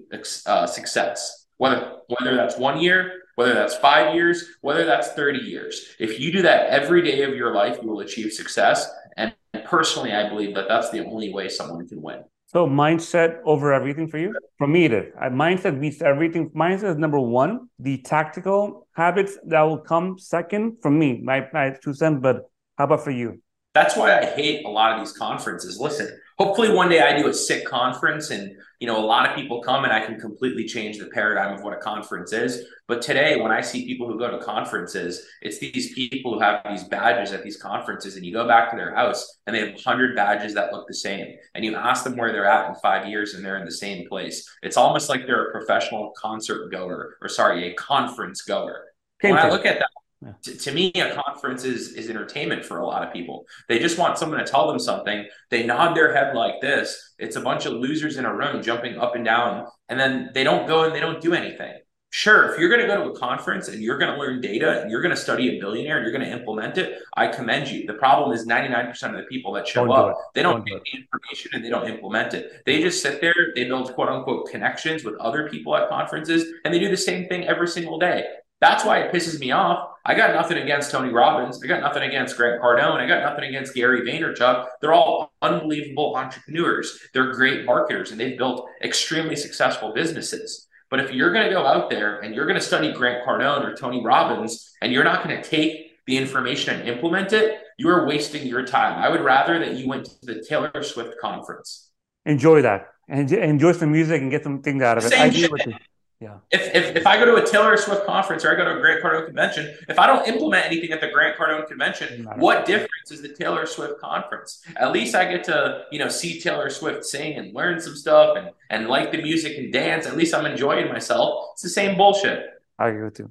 [0.47, 1.47] uh, success.
[1.59, 5.95] Whether whether that's one year whether that's five years whether that's 30 years.
[5.99, 8.89] If you do that every day of your life you will achieve success.
[9.17, 13.73] And personally i believe that that's the only way someone can win so mindset over
[13.73, 14.35] everything for you?
[14.59, 15.15] For me, it is.
[15.15, 16.51] Mindset beats everything.
[16.51, 17.69] Mindset is number one.
[17.79, 22.19] The tactical habits that will come second from me, my, my two cents.
[22.21, 23.41] But how about for you?
[23.73, 25.79] That's why I hate a lot of these conferences.
[25.79, 26.09] Listen,
[26.39, 29.61] hopefully one day I do a sick conference and you know a lot of people
[29.61, 32.65] come and I can completely change the paradigm of what a conference is.
[32.89, 36.63] But today when I see people who go to conferences, it's these people who have
[36.69, 39.75] these badges at these conferences and you go back to their house and they have
[39.75, 43.07] 100 badges that look the same and you ask them where they're at in 5
[43.07, 44.49] years and they're in the same place.
[44.63, 48.87] It's almost like they're a professional concert goer or sorry, a conference goer.
[49.21, 49.91] When I look at that
[50.23, 50.33] yeah.
[50.43, 53.47] To, to, me, a conference is is entertainment for a lot of people.
[53.69, 55.27] They just want someone to tell them something.
[55.51, 57.15] They nod their head like this.
[57.19, 60.45] It's a bunch of losers in a room jumping up and down, and then they
[60.45, 61.75] don't go and they don't do anything.
[62.13, 64.83] Sure, if you're going to go to a conference and you're going to learn data
[64.83, 67.69] and you're going to study a billionaire and you're going to implement it, I commend
[67.69, 67.87] you.
[67.87, 70.17] The problem is 99% of the people that show Don't up, it.
[70.35, 72.65] they don't, Don't do take the information and they don't implement it.
[72.67, 76.75] They just sit there, they build quote unquote connections with other people at conferences, and
[76.75, 78.25] they do the same thing every single day.
[78.61, 79.89] That's why it pisses me off.
[80.05, 81.63] I got nothing against Tony Robbins.
[81.63, 83.01] I got nothing against Grant Cardone.
[83.01, 84.67] I got nothing against Gary Vaynerchuk.
[84.81, 86.99] They're all unbelievable entrepreneurs.
[87.13, 90.67] They're great marketers and they've built extremely successful businesses.
[90.91, 93.65] But if you're going to go out there and you're going to study Grant Cardone
[93.65, 97.89] or Tony Robbins and you're not going to take the information and implement it, you
[97.89, 99.01] are wasting your time.
[99.01, 101.91] I would rather that you went to the Taylor Swift conference.
[102.27, 105.11] Enjoy that and enjoy some music and get some things out of it.
[105.11, 105.53] Same I agree shit.
[105.53, 105.75] with you.
[106.21, 106.37] Yeah.
[106.51, 108.81] If, if, if I go to a Taylor Swift conference or I go to a
[108.81, 113.11] Grant Cardone convention, if I don't implement anything at the Grant Cardone convention, what difference
[113.11, 114.63] is the Taylor Swift conference?
[114.77, 118.37] At least I get to, you know, see Taylor Swift sing and learn some stuff
[118.37, 120.07] and, and like the music and dance.
[120.07, 121.53] At least I'm enjoying myself.
[121.55, 122.51] It's the same bullshit.
[122.79, 123.31] I agree with you.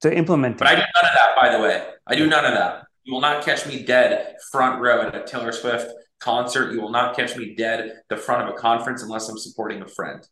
[0.00, 1.86] To implement But I do none of that, by the way.
[2.06, 2.86] I do none of that.
[3.04, 6.72] You will not catch me dead front row at a Taylor Swift concert.
[6.72, 9.86] You will not catch me dead the front of a conference unless I'm supporting a
[9.86, 10.26] friend.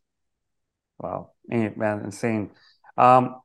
[0.98, 1.30] Wow.
[1.50, 2.50] Man, insane.
[2.96, 3.36] Um,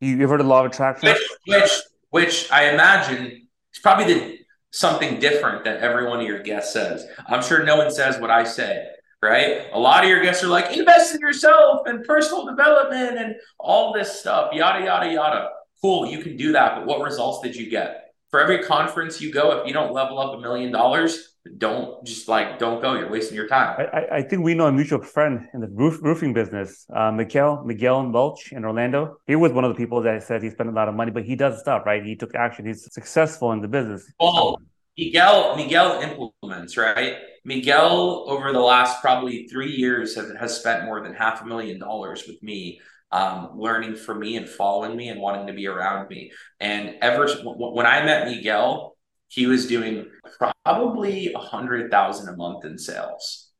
[0.00, 1.10] you, you heard of law of attraction?
[1.10, 1.70] Which, which,
[2.10, 4.38] which I imagine is probably the
[4.70, 7.06] something different that every one of your guests says.
[7.26, 8.86] I'm sure no one says what I say,
[9.20, 9.66] right?
[9.72, 13.92] A lot of your guests are like, invest in yourself and personal development and all
[13.92, 15.48] this stuff, yada, yada, yada.
[15.82, 18.09] Cool, you can do that, but what results did you get?
[18.30, 22.28] For every conference you go, if you don't level up a million dollars, don't just
[22.28, 22.94] like don't go.
[22.94, 23.74] You're wasting your time.
[23.92, 27.64] I, I- think we know a mutual friend in the roof, roofing business, uh, Miguel
[27.64, 29.16] Miguel Welch in Orlando.
[29.26, 31.24] He was one of the people that said he spent a lot of money, but
[31.24, 32.04] he does stuff, right?
[32.04, 32.66] He took action.
[32.66, 34.12] He's successful in the business.
[34.20, 34.58] Well,
[34.96, 37.16] Miguel Miguel implements, right?
[37.44, 41.80] Miguel over the last probably three years have, has spent more than half a million
[41.80, 42.80] dollars with me,
[43.12, 46.32] um, learning from me and following me and wanting to be around me.
[46.60, 48.96] And ever when I met Miguel,
[49.28, 50.06] he was doing
[50.64, 53.50] probably a hundred thousand a month in sales.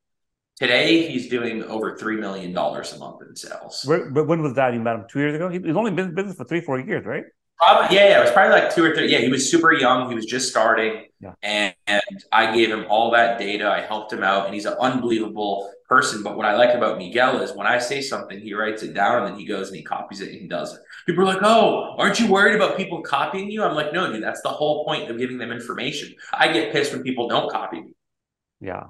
[0.56, 3.82] Today, he's doing over three million dollars a month in sales.
[3.86, 4.74] Where, but when was that?
[4.74, 5.48] You met him two years ago?
[5.48, 7.24] He's only been in business for three, four years, right?
[7.56, 8.18] Probably, yeah, yeah.
[8.18, 9.10] It was probably like two or three.
[9.10, 10.08] Yeah, he was super young.
[10.08, 11.06] He was just starting.
[11.20, 11.32] Yeah.
[11.42, 13.70] And, and I gave him all that data.
[13.70, 16.22] I helped him out, and he's an unbelievable person.
[16.22, 19.18] But what I like about Miguel is when I say something, he writes it down
[19.18, 20.80] and then he goes and he copies it and he does it.
[21.04, 23.64] People are like, oh, aren't you worried about people copying you?
[23.64, 26.14] I'm like, no, dude, that's the whole point of giving them information.
[26.32, 27.94] I get pissed when people don't copy me.
[28.60, 28.84] Yeah.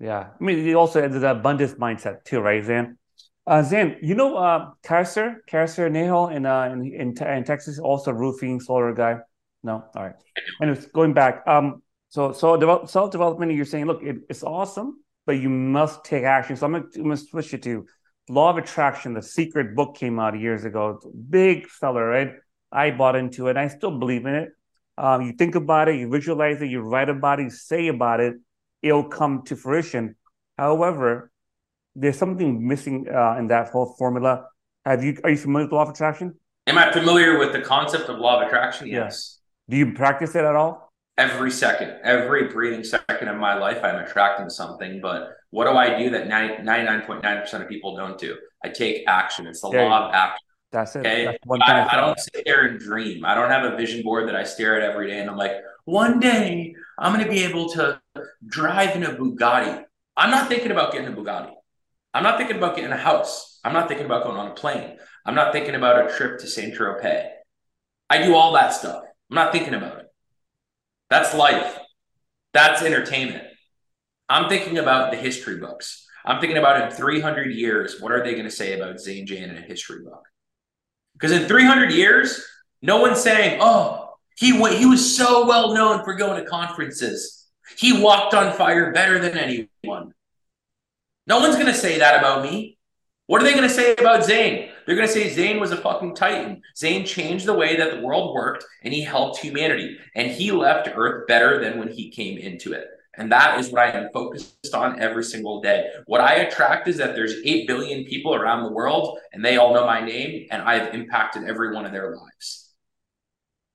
[0.00, 0.30] Yeah.
[0.38, 2.98] I mean, he also has the abundance mindset too, right, Zan?
[3.46, 8.10] Uh, Zan, you know, uh, Carcer, Carcer Nahal in, uh, in, in, in Texas, also
[8.10, 9.18] roofing solar guy.
[9.62, 10.14] No, all right.
[10.60, 11.46] Anyways, going back.
[11.46, 13.52] Um, so so develop, self development.
[13.52, 16.56] You're saying, look, it, it's awesome, but you must take action.
[16.56, 17.86] So I'm gonna, I'm gonna switch it to
[18.28, 19.14] Law of Attraction.
[19.14, 20.96] The Secret book came out years ago.
[20.96, 22.32] It's a big seller, right?
[22.72, 23.56] I bought into it.
[23.56, 24.48] I still believe in it.
[24.98, 28.18] Um, you think about it, you visualize it, you write about it, you say about
[28.18, 28.34] it,
[28.82, 30.16] it'll come to fruition.
[30.58, 31.30] However,
[31.94, 34.46] there's something missing uh, in that whole formula.
[34.84, 36.34] Have you are you familiar with law of attraction?
[36.66, 38.88] Am I familiar with the concept of law of attraction?
[38.88, 39.04] Yeah.
[39.04, 39.38] Yes.
[39.68, 40.89] Do you practice it at all?
[41.20, 45.00] Every second, every breathing second of my life, I'm attracting something.
[45.00, 48.36] But what do I do that 99.9% of people don't do?
[48.64, 49.46] I take action.
[49.46, 50.46] It's the There law of action.
[50.72, 51.00] That's it.
[51.00, 51.24] Okay.
[51.26, 53.24] That's one thing I, I I don't sit there and dream.
[53.24, 55.52] I don't have a vision board that I stare at every day and I'm like,
[55.84, 58.00] one day I'm going to be able to
[58.46, 59.84] drive in a Bugatti.
[60.16, 61.52] I'm not thinking about getting a Bugatti.
[62.14, 63.60] I'm not thinking about getting a house.
[63.64, 64.96] I'm not thinking about going on a plane.
[65.26, 67.28] I'm not thinking about a trip to Saint Tropez.
[68.08, 69.02] I do all that stuff.
[69.30, 70.09] I'm not thinking about it.
[71.10, 71.78] That's life.
[72.52, 73.44] That's entertainment.
[74.28, 76.06] I'm thinking about the history books.
[76.24, 79.50] I'm thinking about in 300 years, what are they going to say about Zain Jane
[79.50, 80.24] in a history book?
[81.14, 82.44] Because in 300 years,
[82.82, 87.48] no one's saying, oh, he, w- he was so well known for going to conferences.
[87.76, 90.12] He walked on fire better than anyone.
[91.26, 92.78] No one's going to say that about me.
[93.30, 94.70] What are they going to say about Zain?
[94.84, 96.62] They're going to say Zain was a fucking titan.
[96.76, 99.98] Zain changed the way that the world worked and he helped humanity.
[100.16, 102.88] And he left Earth better than when he came into it.
[103.16, 105.88] And that is what I am focused on every single day.
[106.06, 109.74] What I attract is that there's 8 billion people around the world and they all
[109.74, 112.72] know my name and I've impacted every one of their lives.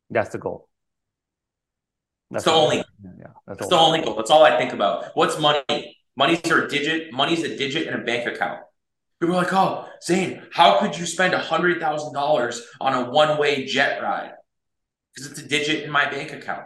[0.09, 0.67] That's the goal.
[2.29, 2.83] That's the only Yeah,
[3.17, 4.17] yeah, that's That's the only goal.
[4.17, 5.11] That's all I think about.
[5.13, 5.95] What's money?
[6.17, 7.13] Money's a digit.
[7.13, 8.59] Money's a digit in a bank account.
[9.19, 14.01] People are like, oh, Zain, how could you spend $100,000 on a one way jet
[14.01, 14.33] ride?
[15.13, 16.65] Because it's a digit in my bank account.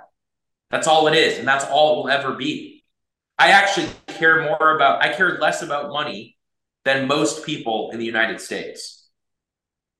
[0.71, 1.37] That's all it is.
[1.37, 2.83] And that's all it will ever be.
[3.37, 6.37] I actually care more about, I care less about money
[6.85, 9.07] than most people in the United States.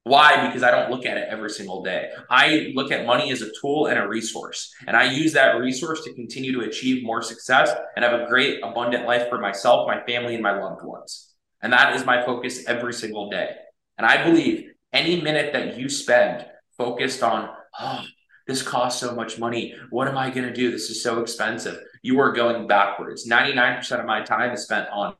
[0.04, 0.48] Why?
[0.48, 2.10] Because I don't look at it every single day.
[2.30, 6.04] I look at money as a tool and a resource, and I use that resource
[6.04, 10.02] to continue to achieve more success and have a great, abundant life for myself, my
[10.06, 11.29] family, and my loved ones.
[11.62, 13.52] And that is my focus every single day.
[13.98, 16.45] And I believe any minute that you spend
[16.78, 18.06] focused on, oh,
[18.48, 19.76] this costs so much money.
[19.89, 20.72] What am I going to do?
[20.72, 21.80] This is so expensive.
[22.02, 23.30] You are going backwards.
[23.30, 25.15] 99% of my time is spent on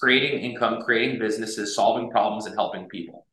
[0.00, 3.26] creating income, creating businesses, solving problems, and helping people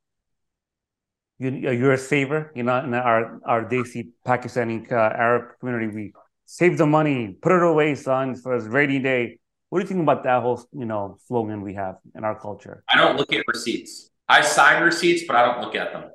[1.43, 2.51] you, you're a saver.
[2.56, 6.13] You know, in our our Desi Pakistani uh, Arab community, we
[6.45, 9.39] save the money, put it away, son, for a rainy day.
[9.73, 12.83] What do you think about that whole you know slogan we have in our culture?
[12.88, 14.12] I don't look at receipts.
[14.29, 16.12] I sign receipts, but I don't look at them.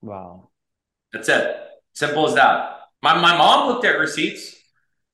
[0.00, 0.48] Wow,
[1.12, 1.58] that's it.
[1.92, 2.78] Simple as that.
[3.02, 4.56] My my mom looked at receipts.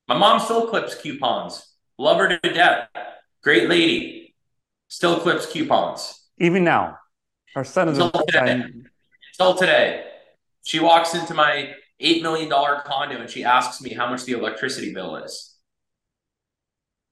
[0.06, 1.74] My mom still clips coupons.
[1.98, 2.88] Love her to death.
[3.42, 4.36] Great lady.
[4.86, 6.20] Still clips coupons.
[6.38, 6.98] Even now,
[7.56, 8.12] her son is a
[9.36, 10.04] Till today,
[10.62, 14.94] she walks into my $8 million condo and she asks me how much the electricity
[14.94, 15.51] bill is.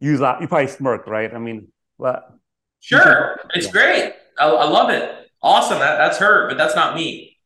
[0.01, 1.33] You, you probably smirk, right?
[1.33, 2.33] I mean, what?
[2.81, 3.39] Sure.
[3.55, 3.73] It's yeah.
[3.73, 4.13] great.
[4.39, 5.29] I, I, love it.
[5.43, 5.79] Awesome.
[5.79, 7.37] That, that's her, but that's not me.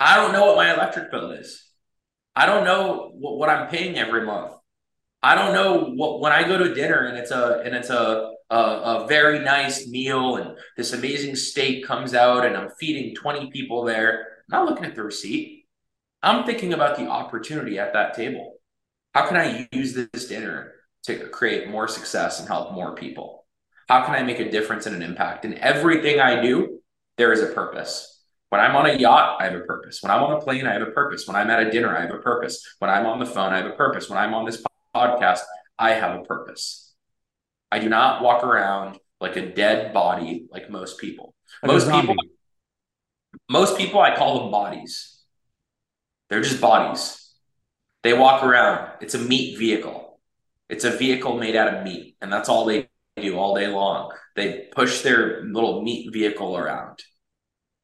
[0.00, 1.62] I don't know what my electric bill is.
[2.34, 4.54] I don't know what, what I'm paying every month.
[5.22, 8.32] I don't know what when I go to dinner and it's a and it's a
[8.50, 13.50] a, a, very nice meal and this amazing steak comes out and I'm feeding 20
[13.50, 14.26] people there.
[14.52, 15.66] I'm not looking at the receipt.
[16.22, 18.56] I'm thinking about the opportunity at that table.
[19.14, 20.74] How can I use this dinner
[21.04, 23.46] to create more success and help more people?
[23.88, 25.44] How can I make a difference and an impact?
[25.44, 26.80] In everything I do,
[27.18, 28.08] there is a purpose.
[28.48, 30.02] When I'm on a yacht, I have a purpose.
[30.02, 31.26] When I'm on a plane, I have a purpose.
[31.26, 32.76] When I'm at a dinner, I have a purpose.
[32.78, 34.08] When I'm on the phone, I have a purpose.
[34.08, 34.62] When I'm on this
[34.94, 35.40] podcast,
[35.78, 36.92] I have a purpose.
[37.70, 41.34] I do not walk around like a dead body like most people.
[41.62, 42.14] Like most people
[43.48, 45.18] most people I call them bodies.
[46.28, 47.30] They're just bodies.
[48.02, 48.90] They walk around.
[49.00, 50.01] It's a meat vehicle.
[50.68, 54.12] It's a vehicle made out of meat, and that's all they do all day long.
[54.36, 57.02] They push their little meat vehicle around,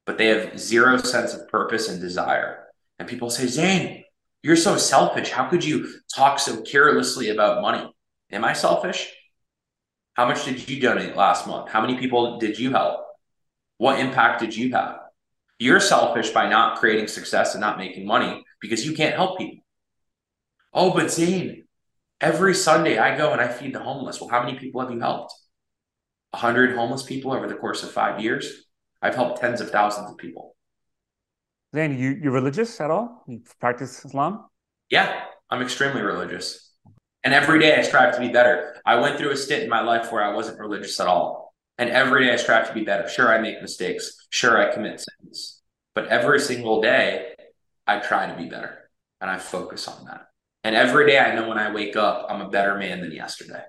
[0.07, 2.65] but they have zero sense of purpose and desire.
[2.99, 4.05] And people say, Zain,
[4.43, 5.31] you're so selfish.
[5.31, 7.93] How could you talk so carelessly about money?
[8.31, 9.13] Am I selfish?
[10.15, 11.71] How much did you donate last month?
[11.71, 13.05] How many people did you help?
[13.77, 14.99] What impact did you have?
[15.61, 19.65] You're selfish by not creating success and not making money because you can't help people.
[20.73, 21.65] Oh, but Zain,
[22.21, 24.21] every Sunday I go and I feed the homeless.
[24.21, 25.33] Well, how many people have you helped?
[26.31, 28.65] 100 homeless people over the course of five years?
[29.01, 30.57] I've helped tens of thousands of people.
[31.75, 33.25] Zain, you, you religious at all?
[33.29, 34.47] You practice Islam?
[34.91, 36.73] Yeah, I'm extremely religious.
[37.25, 38.81] And every day I strive to be better.
[38.87, 41.55] I went through a stint in my life where I wasn't religious at all.
[41.77, 43.09] And every day I strive to be better.
[43.09, 44.27] Sure, I make mistakes.
[44.31, 45.61] Sure, I commit sins.
[45.95, 47.35] But every single day,
[47.87, 50.28] I try to be better and I focus on that.
[50.65, 53.63] And every day I know when I wake up, I'm a better man than yesterday.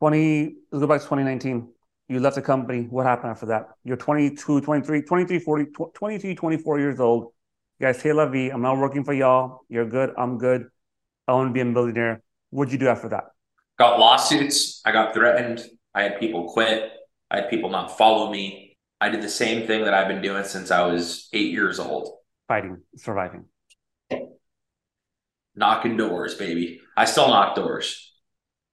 [0.00, 1.68] 20, let's go back to 2019.
[2.08, 2.86] You left the company.
[2.90, 3.68] What happened after that?
[3.84, 7.32] You're 22, 23, 23, 40, 23, 24 years old.
[7.78, 8.50] You guys, hey, la vie.
[8.52, 9.60] I'm not working for y'all.
[9.68, 10.12] You're good.
[10.18, 10.66] I'm good.
[11.26, 12.22] I want to be a millionaire.
[12.50, 13.24] What'd you do after that?
[13.78, 14.82] Got lawsuits.
[14.84, 15.64] I got threatened.
[15.94, 16.92] I had people quit.
[17.30, 18.76] I had people not follow me.
[19.00, 22.18] I did the same thing that I've been doing since I was eight years old.
[22.46, 23.46] Fighting, surviving.
[25.56, 26.80] Knocking doors, baby.
[26.96, 28.12] I still knock doors.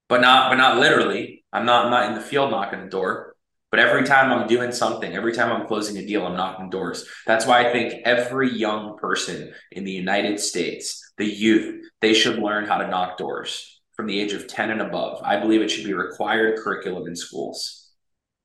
[0.09, 1.43] But not but not literally.
[1.53, 3.31] I'm not I'm not in the field knocking the door.
[3.71, 7.07] But every time I'm doing something, every time I'm closing a deal, I'm knocking doors.
[7.25, 12.37] That's why I think every young person in the United States, the youth, they should
[12.37, 15.21] learn how to knock doors from the age of 10 and above.
[15.23, 17.89] I believe it should be required curriculum in schools.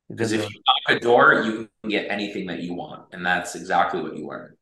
[0.09, 3.07] Because if you knock a door, you can get anything that you want.
[3.13, 4.56] And that's exactly what you learn.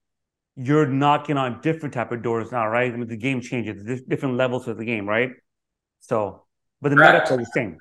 [0.57, 2.93] You're knocking on different type of doors now, right?
[2.93, 5.31] I mean, the game changes, There's different levels of the game, right?
[6.01, 6.45] So,
[6.81, 7.31] but the Correct.
[7.31, 7.79] are the same.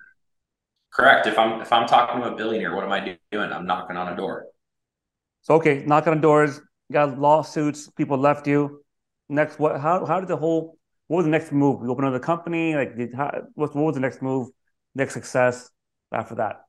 [0.92, 1.28] Correct.
[1.28, 3.52] If I'm if I'm talking to a billionaire, what am I doing?
[3.52, 4.46] I'm knocking on a door.
[5.42, 8.84] So okay, knocking on doors, got lawsuits, people left you.
[9.30, 9.80] Next, what?
[9.80, 11.82] How how did the whole what was the next move?
[11.82, 12.76] We opened another company.
[12.76, 14.50] Like, did, how, what, what was the next move?
[14.96, 15.70] Next success
[16.12, 16.62] after that?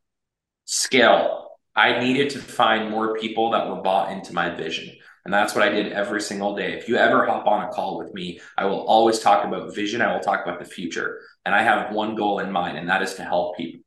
[0.65, 1.51] Scale.
[1.77, 4.95] I needed to find more people that were bought into my vision.
[5.25, 6.75] And that's what I did every single day.
[6.75, 10.03] If you ever hop on a call with me, I will always talk about vision.
[10.03, 11.21] I will talk about the future.
[11.47, 13.81] And I have one goal in mind, and that is to help people.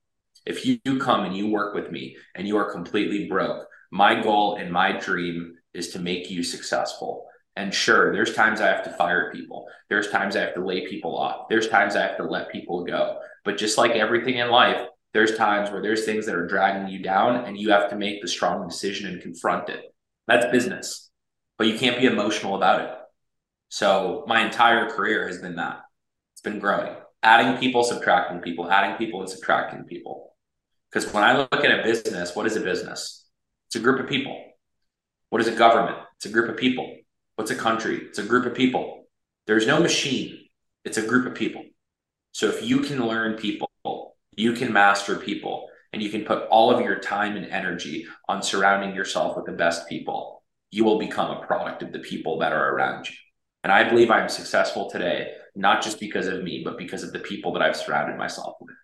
[0.46, 4.56] If you come and you work with me and you are completely broke, my goal
[4.56, 7.26] and my dream is to make you successful.
[7.56, 9.68] And sure, there's times I have to fire people.
[9.90, 11.50] There's times I have to lay people off.
[11.50, 13.20] There's times I have to let people go.
[13.44, 17.02] But just like everything in life, there's times where there's things that are dragging you
[17.02, 19.84] down and you have to make the strong decision and confront it.
[20.28, 21.07] That's business,
[21.58, 22.92] but you can't be emotional about it.
[23.70, 25.82] So my entire career has been that.
[26.34, 26.94] It's been growing,
[27.24, 30.36] adding people, subtracting people, adding people, and subtracting people.
[30.92, 33.26] Because when I look at a business, what is a business?
[33.68, 34.42] It's a group of people.
[35.30, 35.98] What is a government?
[36.16, 36.96] It's a group of people.
[37.36, 37.98] What's a country?
[38.08, 39.06] It's a group of people.
[39.46, 40.46] There's no machine.
[40.86, 41.64] It's a group of people.
[42.32, 43.70] So if you can learn people,
[44.36, 48.44] you can master people, and you can put all of your time and energy on
[48.44, 50.37] surrounding yourself with the best people,
[50.72, 53.16] you will become a product of the people that are around you.
[53.64, 57.20] And I believe I'm successful today, not just because of me, but because of the
[57.20, 58.76] people that I've surrounded myself with.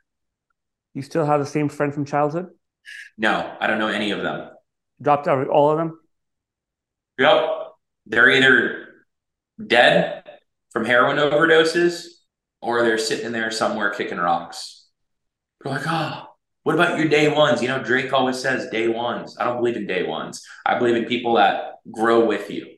[0.93, 2.47] You still have the same friend from childhood?
[3.17, 4.49] No, I don't know any of them.
[5.01, 5.99] Dropped out all of them?
[7.17, 7.49] Yep.
[8.05, 8.88] They're either
[9.65, 10.23] dead
[10.71, 12.05] from heroin overdoses
[12.61, 14.88] or they're sitting there somewhere kicking rocks.
[15.61, 16.25] They're like, oh,
[16.63, 17.61] what about your day ones?
[17.61, 19.38] You know, Drake always says day ones.
[19.39, 20.45] I don't believe in day ones.
[20.65, 22.75] I believe in people that grow with you.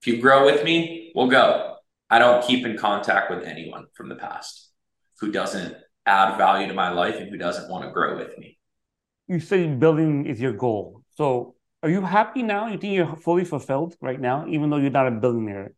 [0.00, 1.76] If you grow with me, we'll go.
[2.10, 4.70] I don't keep in contact with anyone from the past
[5.20, 5.76] who doesn't
[6.06, 8.58] add value to my life and who doesn't want to grow with me.
[9.26, 11.02] You say building is your goal.
[11.16, 12.68] So are you happy now?
[12.68, 15.72] You think you're fully fulfilled right now, even though you're not a billionaire?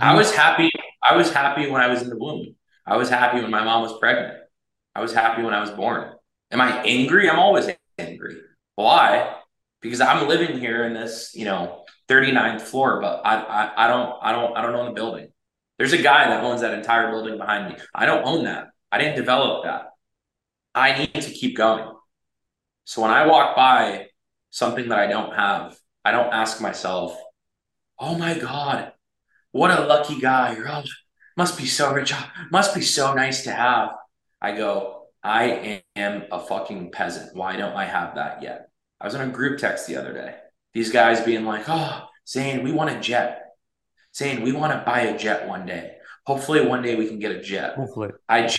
[0.00, 0.70] I was happy.
[1.02, 2.54] I was happy when I was in the womb.
[2.86, 4.34] I was happy when my mom was pregnant.
[4.94, 6.12] I was happy when I was born.
[6.50, 7.28] Am I angry?
[7.28, 7.68] I'm always
[7.98, 8.36] angry.
[8.76, 9.34] Why?
[9.80, 14.16] Because I'm living here in this, you know, 39th floor, but I, I, I don't,
[14.22, 15.28] I don't, I don't own the building.
[15.78, 17.78] There's a guy that owns that entire building behind me.
[17.94, 18.68] I don't own that.
[18.90, 19.90] I didn't develop that.
[20.74, 21.90] I need to keep going.
[22.84, 24.08] So when I walk by
[24.50, 27.18] something that I don't have, I don't ask myself,
[27.98, 28.92] "Oh my God,
[29.50, 30.84] what a lucky guy!" "Oh,
[31.36, 32.12] must be so rich.
[32.50, 33.90] Must be so nice to have."
[34.40, 37.34] I go, "I am a fucking peasant.
[37.34, 38.68] Why don't I have that yet?"
[39.00, 40.36] I was in a group text the other day.
[40.76, 43.54] These guys being like, "Oh, saying we want a jet."
[44.12, 45.92] Saying we want to buy a jet one day.
[46.26, 47.76] Hopefully, one day we can get a jet.
[47.76, 48.54] Hopefully, I,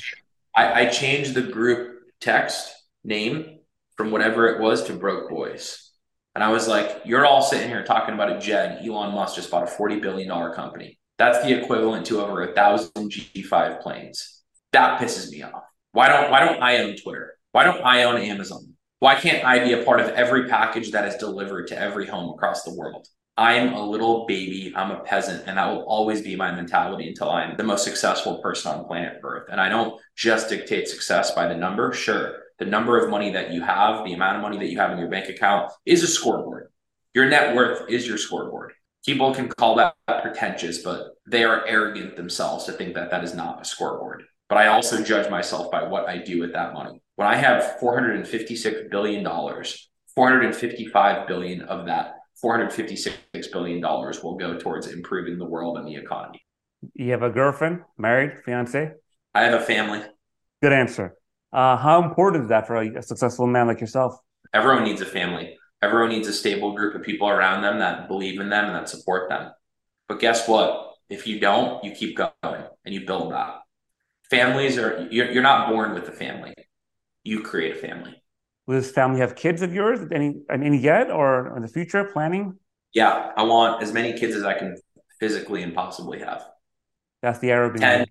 [0.55, 3.59] I, I changed the group text name
[3.97, 5.91] from whatever it was to Broke Boys.
[6.33, 8.83] And I was like, you're all sitting here talking about a jet.
[8.83, 10.97] Elon Musk just bought a $40 billion company.
[11.19, 14.41] That's the equivalent to over a thousand G5 planes.
[14.73, 15.65] That pisses me off.
[15.91, 17.37] Why don't why don't I own Twitter?
[17.51, 18.73] Why don't I own Amazon?
[18.99, 22.33] Why can't I be a part of every package that is delivered to every home
[22.33, 23.07] across the world?
[23.37, 24.73] I'm a little baby.
[24.75, 28.39] I'm a peasant, and that will always be my mentality until I'm the most successful
[28.39, 29.49] person on planet Earth.
[29.51, 31.93] And I don't just dictate success by the number.
[31.93, 34.91] Sure, the number of money that you have, the amount of money that you have
[34.91, 36.71] in your bank account is a scoreboard.
[37.13, 38.73] Your net worth is your scoreboard.
[39.05, 39.93] People can call that
[40.23, 44.23] pretentious, but they are arrogant themselves to think that that is not a scoreboard.
[44.49, 47.01] But I also judge myself by what I do with that money.
[47.15, 54.87] When I have $456 billion, 455 billion of that 456 billion dollars will go towards
[54.87, 56.41] improving the world and the economy.
[56.93, 58.91] You have a girlfriend, married, fiance?
[59.33, 60.03] I have a family.
[60.61, 61.15] Good answer.
[61.51, 64.15] Uh, how important is that for a, a successful man like yourself?
[64.53, 65.57] Everyone needs a family.
[65.81, 68.89] Everyone needs a stable group of people around them that believe in them and that
[68.89, 69.51] support them.
[70.07, 70.93] But guess what?
[71.09, 73.61] If you don't, you keep going and you build that.
[74.29, 76.53] Families are, you're, you're not born with a family.
[77.23, 78.21] You create a family.
[78.65, 79.99] Will this family have kids of yours?
[80.13, 82.59] Any any yet or in the future planning?
[82.93, 84.75] Yeah, I want as many kids as I can
[85.19, 86.45] physically and possibly have.
[87.21, 88.05] That's the Arab 10,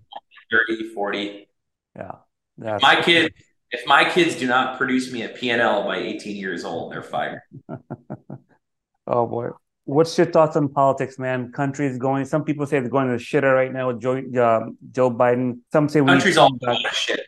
[0.51, 1.47] 30, 40.
[1.95, 2.11] Yeah.
[2.57, 3.35] That's my kids,
[3.71, 7.41] if my kids do not produce me a PNL by 18 years old, they're fired.
[9.07, 9.49] oh boy.
[9.87, 11.53] What's your thoughts on politics, man?
[11.53, 12.25] Countries going.
[12.25, 15.59] Some people say they're going to the shitter right now with Joe, uh, Joe Biden.
[15.71, 17.21] Some say countries always going to shit.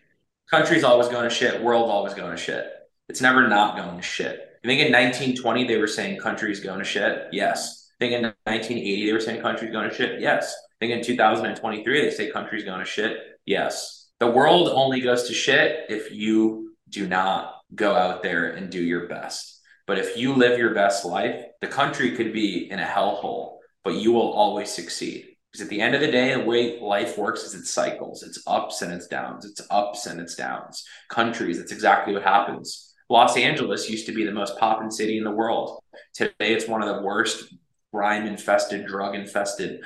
[0.51, 1.63] Countries always going to shit.
[1.63, 2.69] World always going to shit.
[3.07, 4.59] It's never not going to shit.
[4.61, 7.29] I think in 1920 they were saying countries going to shit.
[7.31, 7.91] Yes.
[7.95, 10.19] I think in 1980 they were saying countries going to shit.
[10.19, 10.53] Yes.
[10.53, 13.17] I think in 2023 they say countries going to shit.
[13.45, 14.09] Yes.
[14.19, 18.81] The world only goes to shit if you do not go out there and do
[18.81, 19.61] your best.
[19.87, 23.95] But if you live your best life, the country could be in a hellhole, but
[23.95, 25.25] you will always succeed.
[25.51, 28.21] Because at the end of the day, the way life works is it cycles.
[28.21, 29.45] It's ups and it's downs.
[29.45, 30.85] It's ups and it's downs.
[31.09, 35.23] Countries, that's exactly what happens Los Angeles used to be the most poppin' city in
[35.23, 35.81] the world.
[36.13, 37.53] Today, it's one of the worst
[37.91, 39.81] crime infested, drug infested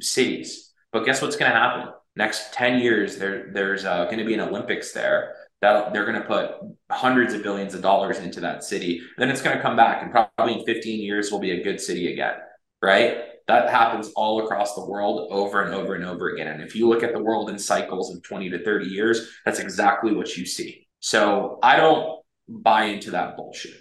[0.00, 0.72] cities.
[0.92, 1.92] But guess what's going to happen?
[2.14, 6.20] Next 10 years, there, there's uh, going to be an Olympics there that they're going
[6.20, 6.52] to put
[6.90, 9.00] hundreds of billions of dollars into that city.
[9.16, 11.80] Then it's going to come back, and probably in 15 years, will be a good
[11.80, 12.34] city again,
[12.80, 13.18] right?
[13.48, 16.48] That happens all across the world over and over and over again.
[16.48, 19.58] And if you look at the world in cycles of 20 to 30 years, that's
[19.58, 20.86] exactly what you see.
[21.00, 23.74] So I don't buy into that bullshit.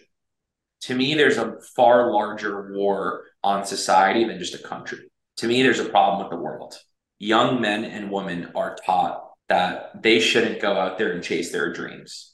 [0.81, 4.99] To me, there's a far larger war on society than just a country.
[5.37, 6.75] To me, there's a problem with the world.
[7.19, 11.71] Young men and women are taught that they shouldn't go out there and chase their
[11.73, 12.33] dreams.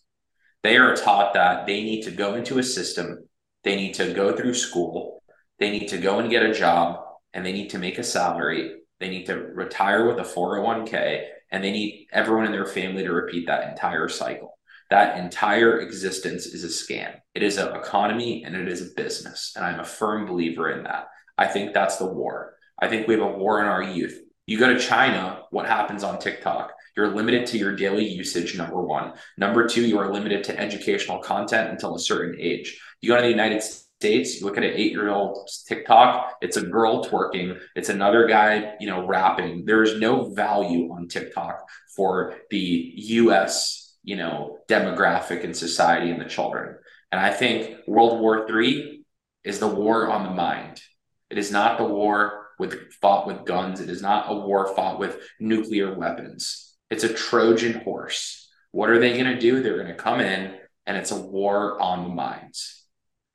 [0.64, 3.28] They are taught that they need to go into a system,
[3.64, 5.22] they need to go through school,
[5.60, 7.00] they need to go and get a job,
[7.34, 8.76] and they need to make a salary.
[9.00, 13.12] They need to retire with a 401k, and they need everyone in their family to
[13.12, 14.58] repeat that entire cycle.
[14.90, 17.16] That entire existence is a scam.
[17.34, 19.54] It is an economy and it is a business.
[19.56, 21.08] And I'm a firm believer in that.
[21.38, 22.54] I think that's the war.
[22.80, 24.20] I think we have a war in our youth.
[24.46, 26.74] You go to China, what happens on TikTok?
[26.96, 29.14] You're limited to your daily usage, number one.
[29.38, 32.80] Number two, you are limited to educational content until a certain age.
[33.02, 36.58] You go to the United States, you look at an eight year old TikTok, it's
[36.58, 39.66] a girl twerking, it's another guy, you know, rapping.
[39.66, 46.22] There is no value on TikTok for the US, you know, demographic and society and
[46.22, 46.76] the children.
[47.12, 49.06] And I think World War III
[49.44, 50.82] is the war on the mind.
[51.30, 53.82] It is not the war with fought with guns.
[53.82, 56.73] It is not a war fought with nuclear weapons.
[56.94, 58.48] It's a Trojan horse.
[58.70, 59.64] What are they going to do?
[59.64, 60.54] They're going to come in
[60.86, 62.86] and it's a war on the minds.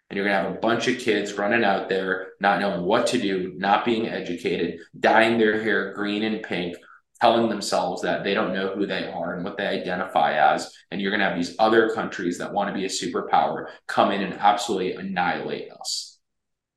[0.09, 3.09] And you're going to have a bunch of kids running out there, not knowing what
[3.09, 6.77] to do, not being educated, dyeing their hair green and pink,
[7.21, 10.73] telling themselves that they don't know who they are and what they identify as.
[10.93, 14.13] And you're going to have these other countries that want to be a superpower come
[14.13, 16.21] in and absolutely annihilate us.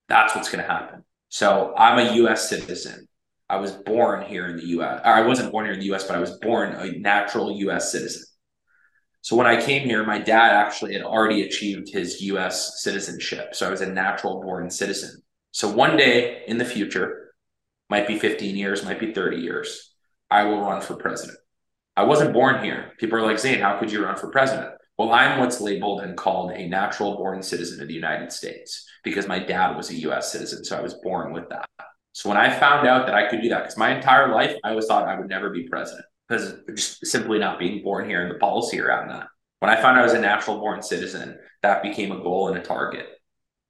[0.07, 1.03] That's what's going to happen.
[1.29, 3.07] So I'm a US citizen.
[3.51, 5.01] I was born here in the US.
[5.03, 8.23] I wasn't born here in the US, but I was born a natural US citizen.
[9.19, 13.53] So when I came here, my dad actually had already achieved his US citizenship.
[13.53, 15.21] So I was a natural born citizen.
[15.51, 17.33] So one day in the future,
[17.89, 19.93] might be 15 years, might be 30 years,
[20.29, 21.37] I will run for president.
[21.97, 22.93] I wasn't born here.
[22.99, 24.71] People are like, Zain, how could you run for president?
[24.97, 29.27] Well, I'm what's labeled and called a natural born citizen of the United States because
[29.27, 30.63] my dad was a US citizen.
[30.63, 31.67] So I was born with that.
[32.13, 34.69] So when I found out that I could do that, because my entire life I
[34.69, 38.33] always thought I would never be president because just simply not being born here and
[38.33, 39.27] the policy around that.
[39.59, 42.61] When I found I was a natural born citizen, that became a goal and a
[42.61, 43.07] target.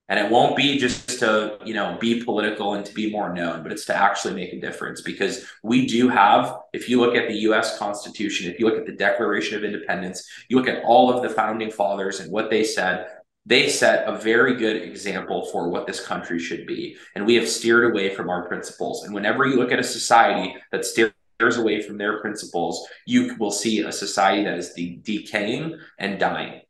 [0.08, 3.64] And it won't be just to, you know, be political and to be more known,
[3.64, 7.30] but it's to actually make a difference because we do have, if you look at
[7.30, 11.10] the US Constitution, if you look at the Declaration of Independence, you look at all
[11.12, 13.08] of the founding fathers and what they said,
[13.46, 16.96] they set a very good example for what this country should be.
[17.16, 19.04] And we have steered away from our principles.
[19.04, 21.14] And whenever you look at a society that steers
[21.58, 26.62] away from their principles, you will see a society that is de- decaying and dying.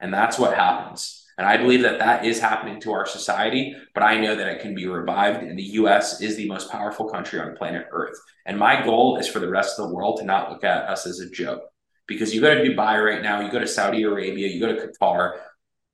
[0.00, 1.24] And that's what happens.
[1.38, 4.60] And I believe that that is happening to our society, but I know that it
[4.60, 5.42] can be revived.
[5.42, 8.18] And the US is the most powerful country on planet Earth.
[8.44, 11.06] And my goal is for the rest of the world to not look at us
[11.06, 11.62] as a joke.
[12.06, 14.88] Because you go to Dubai right now, you go to Saudi Arabia, you go to
[14.88, 15.38] Qatar,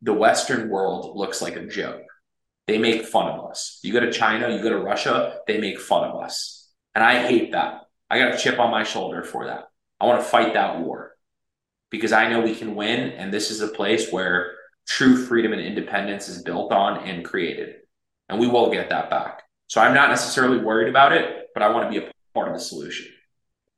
[0.05, 2.03] the Western world looks like a joke.
[2.67, 3.81] They make fun of us.
[3.83, 6.71] You go to China, you go to Russia, they make fun of us.
[6.95, 7.81] And I hate that.
[8.11, 9.65] I got a chip on my shoulder for that.
[10.01, 11.17] I want to fight that war
[11.91, 13.13] because I know we can win.
[13.13, 14.53] And this is a place where
[14.87, 17.77] true freedom and independence is built on and created.
[18.29, 19.43] And we will get that back.
[19.69, 22.55] So I'm not necessarily worried about it, but I want to be a part of
[22.55, 23.07] the solution.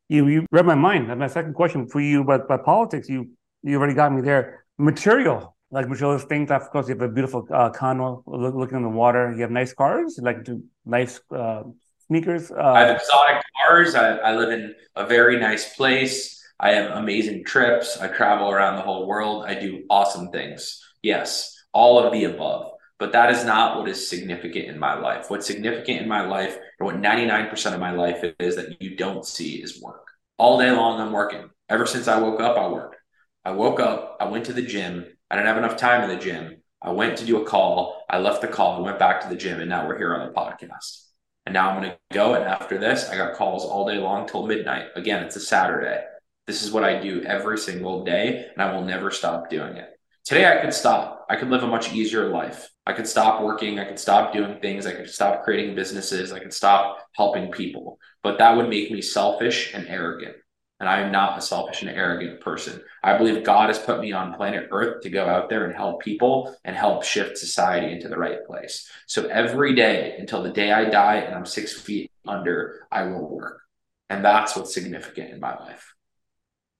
[0.08, 1.10] You you read my mind.
[1.10, 3.30] And my second question for you about politics, you
[3.62, 4.64] you already got me there.
[4.78, 6.50] Material like Michelle things.
[6.50, 9.32] Of course, you have a beautiful uh, condo looking in the water.
[9.34, 10.46] You have nice cars, like
[10.84, 11.64] nice uh,
[12.06, 12.50] sneakers.
[12.50, 13.94] Uh, I have exotic cars.
[13.94, 16.42] I, I live in a very nice place.
[16.58, 17.98] I have amazing trips.
[17.98, 19.44] I travel around the whole world.
[19.46, 20.82] I do awesome things.
[21.02, 22.72] Yes, all of the above.
[22.98, 25.28] But that is not what is significant in my life.
[25.28, 29.26] What's significant in my life, or what 99% of my life is that you don't
[29.26, 30.06] see is work.
[30.38, 31.50] All day long, I'm working.
[31.68, 32.96] Ever since I woke up, I work.
[33.44, 36.22] I woke up, I went to the gym, I didn't have enough time in the
[36.22, 36.62] gym.
[36.80, 38.04] I went to do a call.
[38.08, 38.76] I left the call.
[38.76, 41.06] I went back to the gym, and now we're here on the podcast.
[41.46, 42.34] And now I'm going to go.
[42.34, 44.86] And after this, I got calls all day long till midnight.
[44.94, 46.04] Again, it's a Saturday.
[46.46, 49.90] This is what I do every single day, and I will never stop doing it.
[50.24, 51.26] Today, I could stop.
[51.28, 52.68] I could live a much easier life.
[52.86, 53.80] I could stop working.
[53.80, 54.86] I could stop doing things.
[54.86, 56.32] I could stop creating businesses.
[56.32, 57.98] I could stop helping people.
[58.22, 60.36] But that would make me selfish and arrogant.
[60.78, 62.82] And I am not a selfish and arrogant person.
[63.02, 66.02] I believe God has put me on planet Earth to go out there and help
[66.02, 68.90] people and help shift society into the right place.
[69.06, 73.26] So every day until the day I die and I'm six feet under, I will
[73.26, 73.62] work.
[74.10, 75.94] And that's what's significant in my life.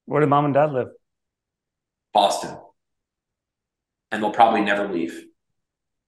[0.05, 0.89] Where do mom and dad live?
[2.13, 2.55] Boston.
[4.11, 5.25] And they'll probably never leave.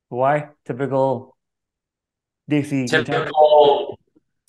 [0.09, 0.49] Why?
[0.65, 1.35] Typical
[2.49, 2.89] Desi.
[2.89, 3.98] Typical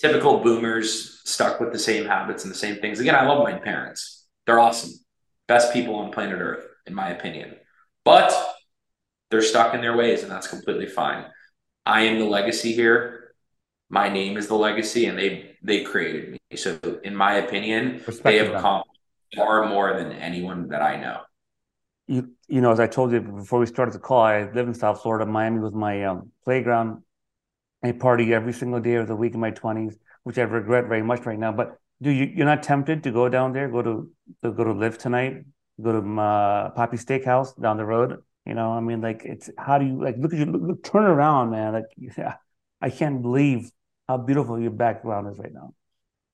[0.01, 3.01] typical boomers stuck with the same habits and the same things.
[3.01, 4.26] Again, I love my parents.
[4.46, 4.92] They're awesome.
[5.48, 7.57] Best people on planet Earth, in my opinion.
[8.05, 8.32] But
[9.30, 11.24] They're stuck in their ways, and that's completely fine.
[11.86, 13.34] I am the legacy here.
[13.88, 16.38] My name is the legacy, and they they created me.
[16.57, 19.01] So, in my opinion, they have accomplished
[19.36, 21.20] far more than anyone that I know.
[22.07, 24.74] You you know, as I told you before we started the call, I live in
[24.74, 25.26] South Florida.
[25.26, 27.03] Miami was my um, playground.
[27.83, 31.03] I party every single day of the week in my twenties, which I regret very
[31.03, 31.53] much right now.
[31.53, 34.11] But do you you're not tempted to go down there, go to,
[34.43, 35.45] to go to live tonight,
[35.81, 38.18] go to uh, Papi Steakhouse down the road?
[38.47, 40.85] You know, I mean, like it's how do you like look at you look, look,
[40.85, 41.72] turn around, man?
[41.72, 42.37] Like yeah,
[42.81, 43.70] I can't believe
[44.09, 45.74] how beautiful your background is right now.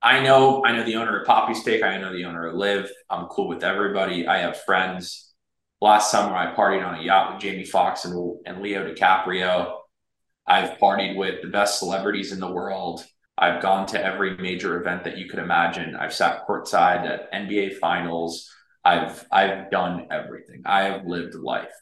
[0.03, 1.83] I know, I know the owner of Papi Steak.
[1.83, 2.91] I know the owner of LIV.
[3.11, 4.27] I'm cool with everybody.
[4.27, 5.35] I have friends.
[5.81, 9.79] Last summer, I partied on a yacht with Jamie Foxx and, and Leo DiCaprio.
[10.47, 13.05] I've partied with the best celebrities in the world.
[13.39, 15.97] I've gone to every major event that you could imagine.
[15.97, 18.51] I've sat courtside at NBA finals.
[18.85, 20.63] I've I've done everything.
[20.65, 21.75] I have lived life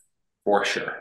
[0.45, 0.97] for sure.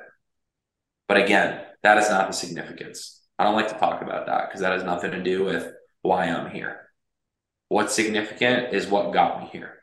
[1.08, 3.22] But again, that is not the significance.
[3.40, 6.26] I don't like to talk about that because that has nothing to do with why
[6.26, 6.90] I'm here.
[7.70, 9.80] What's significant is what got me here.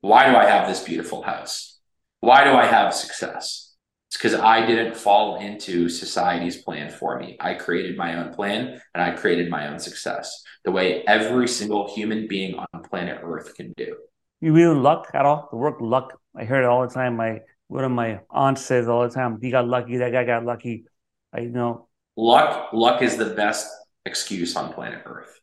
[0.00, 1.78] Why do I have this beautiful house?
[2.20, 3.69] Why do I have success?
[4.10, 7.36] It's because I didn't fall into society's plan for me.
[7.38, 11.94] I created my own plan and I created my own success the way every single
[11.94, 13.94] human being on planet Earth can do.
[14.40, 15.46] You mean luck at all?
[15.52, 16.20] The word luck.
[16.36, 17.14] I hear it all the time.
[17.18, 19.98] My one of my aunts says all the time, "You got lucky.
[19.98, 20.86] That guy got lucky."
[21.32, 21.86] I you know.
[22.16, 23.70] Luck, luck is the best
[24.04, 25.40] excuse on planet Earth.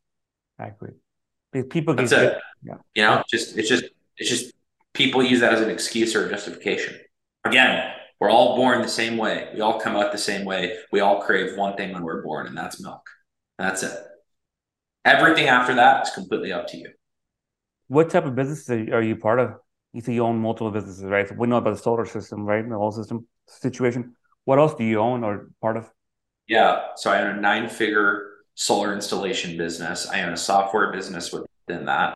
[0.59, 0.91] I agree.
[1.53, 2.37] Because people That's get, it.
[2.63, 2.73] Yeah.
[2.95, 3.85] You know, just it's just
[4.17, 4.53] it's just
[4.93, 6.99] people use that as an excuse or justification.
[7.45, 9.49] Again, we're all born the same way.
[9.53, 10.77] We all come out the same way.
[10.91, 13.07] We all crave one thing when we're born, and that's milk.
[13.57, 13.97] That's it.
[15.05, 16.89] Everything after that is completely up to you.
[17.87, 19.53] What type of businesses are you part of?
[19.93, 21.27] You say you own multiple businesses, right?
[21.27, 22.67] So we know about the solar system, right?
[22.67, 24.15] The whole system situation.
[24.45, 25.89] What else do you own or part of?
[26.47, 26.87] Yeah.
[26.95, 30.07] So I own a nine figure solar installation business.
[30.07, 32.15] I own a software business within that.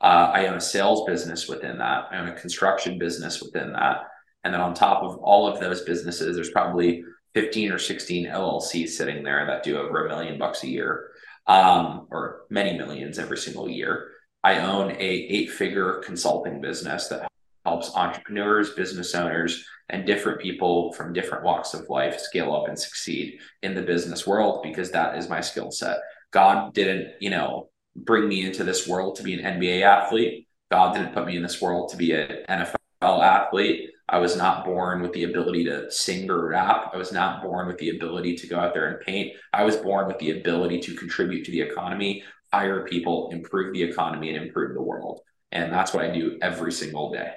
[0.00, 2.08] Uh, I own a sales business within that.
[2.10, 4.04] I own a construction business within that.
[4.44, 8.90] And then on top of all of those businesses, there's probably 15 or 16 LLCs
[8.90, 11.10] sitting there that do over a million bucks a year,
[11.46, 14.10] um, or many millions every single year.
[14.44, 17.28] I own a eight figure consulting business that
[17.64, 22.78] helps entrepreneurs, business owners, and different people from different walks of life scale up and
[22.78, 25.98] succeed in the business world because that is my skill set.
[26.32, 30.48] God didn't, you know, bring me into this world to be an NBA athlete.
[30.70, 33.90] God didn't put me in this world to be an NFL athlete.
[34.12, 36.90] I was not born with the ability to sing or rap.
[36.92, 39.32] I was not born with the ability to go out there and paint.
[39.54, 43.82] I was born with the ability to contribute to the economy, hire people, improve the
[43.82, 45.22] economy, and improve the world.
[45.50, 47.32] And that's what I do every single day.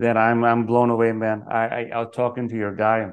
[0.00, 1.44] Then I'm I'm blown away, man.
[1.48, 3.06] I I, I was talking to your guy,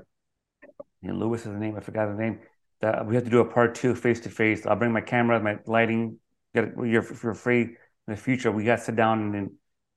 [1.04, 1.76] and Lewis is the name.
[1.78, 2.40] I forgot the name.
[2.82, 4.66] That we have to do a part two face to face.
[4.66, 6.18] I'll bring my camera, my lighting.
[6.56, 7.76] Get you're you're free in
[8.08, 8.52] the future.
[8.52, 9.52] We got to sit down and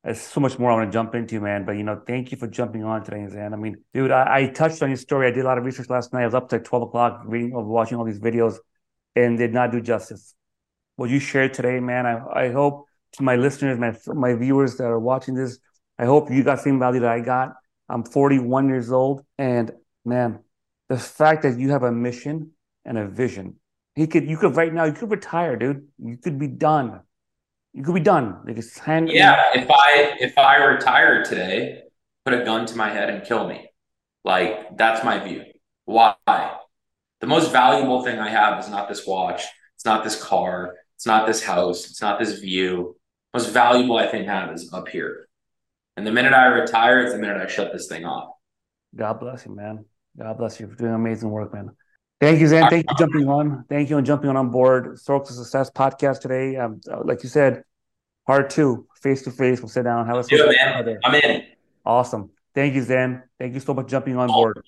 [0.04, 1.64] there's so much more I want to jump into, man.
[1.64, 3.54] But you know, thank you for jumping on today, Zain.
[3.54, 5.26] I mean, dude, I, I, touched on your story.
[5.26, 6.22] I did a lot of research last night.
[6.22, 8.56] I was up to 12 o'clock reading or watching all these videos
[9.16, 10.34] and did not do justice.
[10.96, 14.84] What you shared today, man, I, I hope to my listeners, my my viewers that
[14.84, 15.58] are watching this,
[15.98, 17.54] I hope you got the same value that I got.
[17.88, 19.72] I'm 41 years old, and
[20.04, 20.40] man,
[20.88, 22.50] the fact that you have a mission
[22.84, 23.56] and a vision,
[23.94, 25.86] he could, you could right now, you could retire, dude.
[25.98, 27.00] You could be done.
[27.74, 28.38] You could be done.
[28.46, 29.10] Like it's hand.
[29.10, 31.82] Yeah, if I if I retire today,
[32.24, 33.68] put a gun to my head and kill me.
[34.24, 35.42] Like that's my view.
[35.84, 36.14] Why?
[37.20, 39.42] The most valuable thing I have is not this watch.
[39.74, 40.76] It's not this car.
[40.94, 41.90] It's not this house.
[41.90, 42.96] It's not this view.
[43.32, 45.26] Most valuable I think I have is up here.
[45.96, 48.30] And the minute I retire, it's the minute I shut this thing off.
[48.94, 49.84] God bless you, man.
[50.16, 51.70] God bless you for doing amazing work, man.
[52.20, 52.68] Thank you, Zain.
[52.70, 53.64] Thank you for jumping on.
[53.68, 56.56] Thank you for jumping on, on board Circle to Success podcast today.
[56.56, 57.64] Um, like you said,
[58.26, 59.60] part two, face to face.
[59.60, 60.98] We'll sit down, have a it, man.
[61.04, 61.42] I'm in.
[61.84, 62.30] Awesome.
[62.54, 63.22] Thank you, Zain.
[63.38, 64.62] Thank you so much for jumping on board.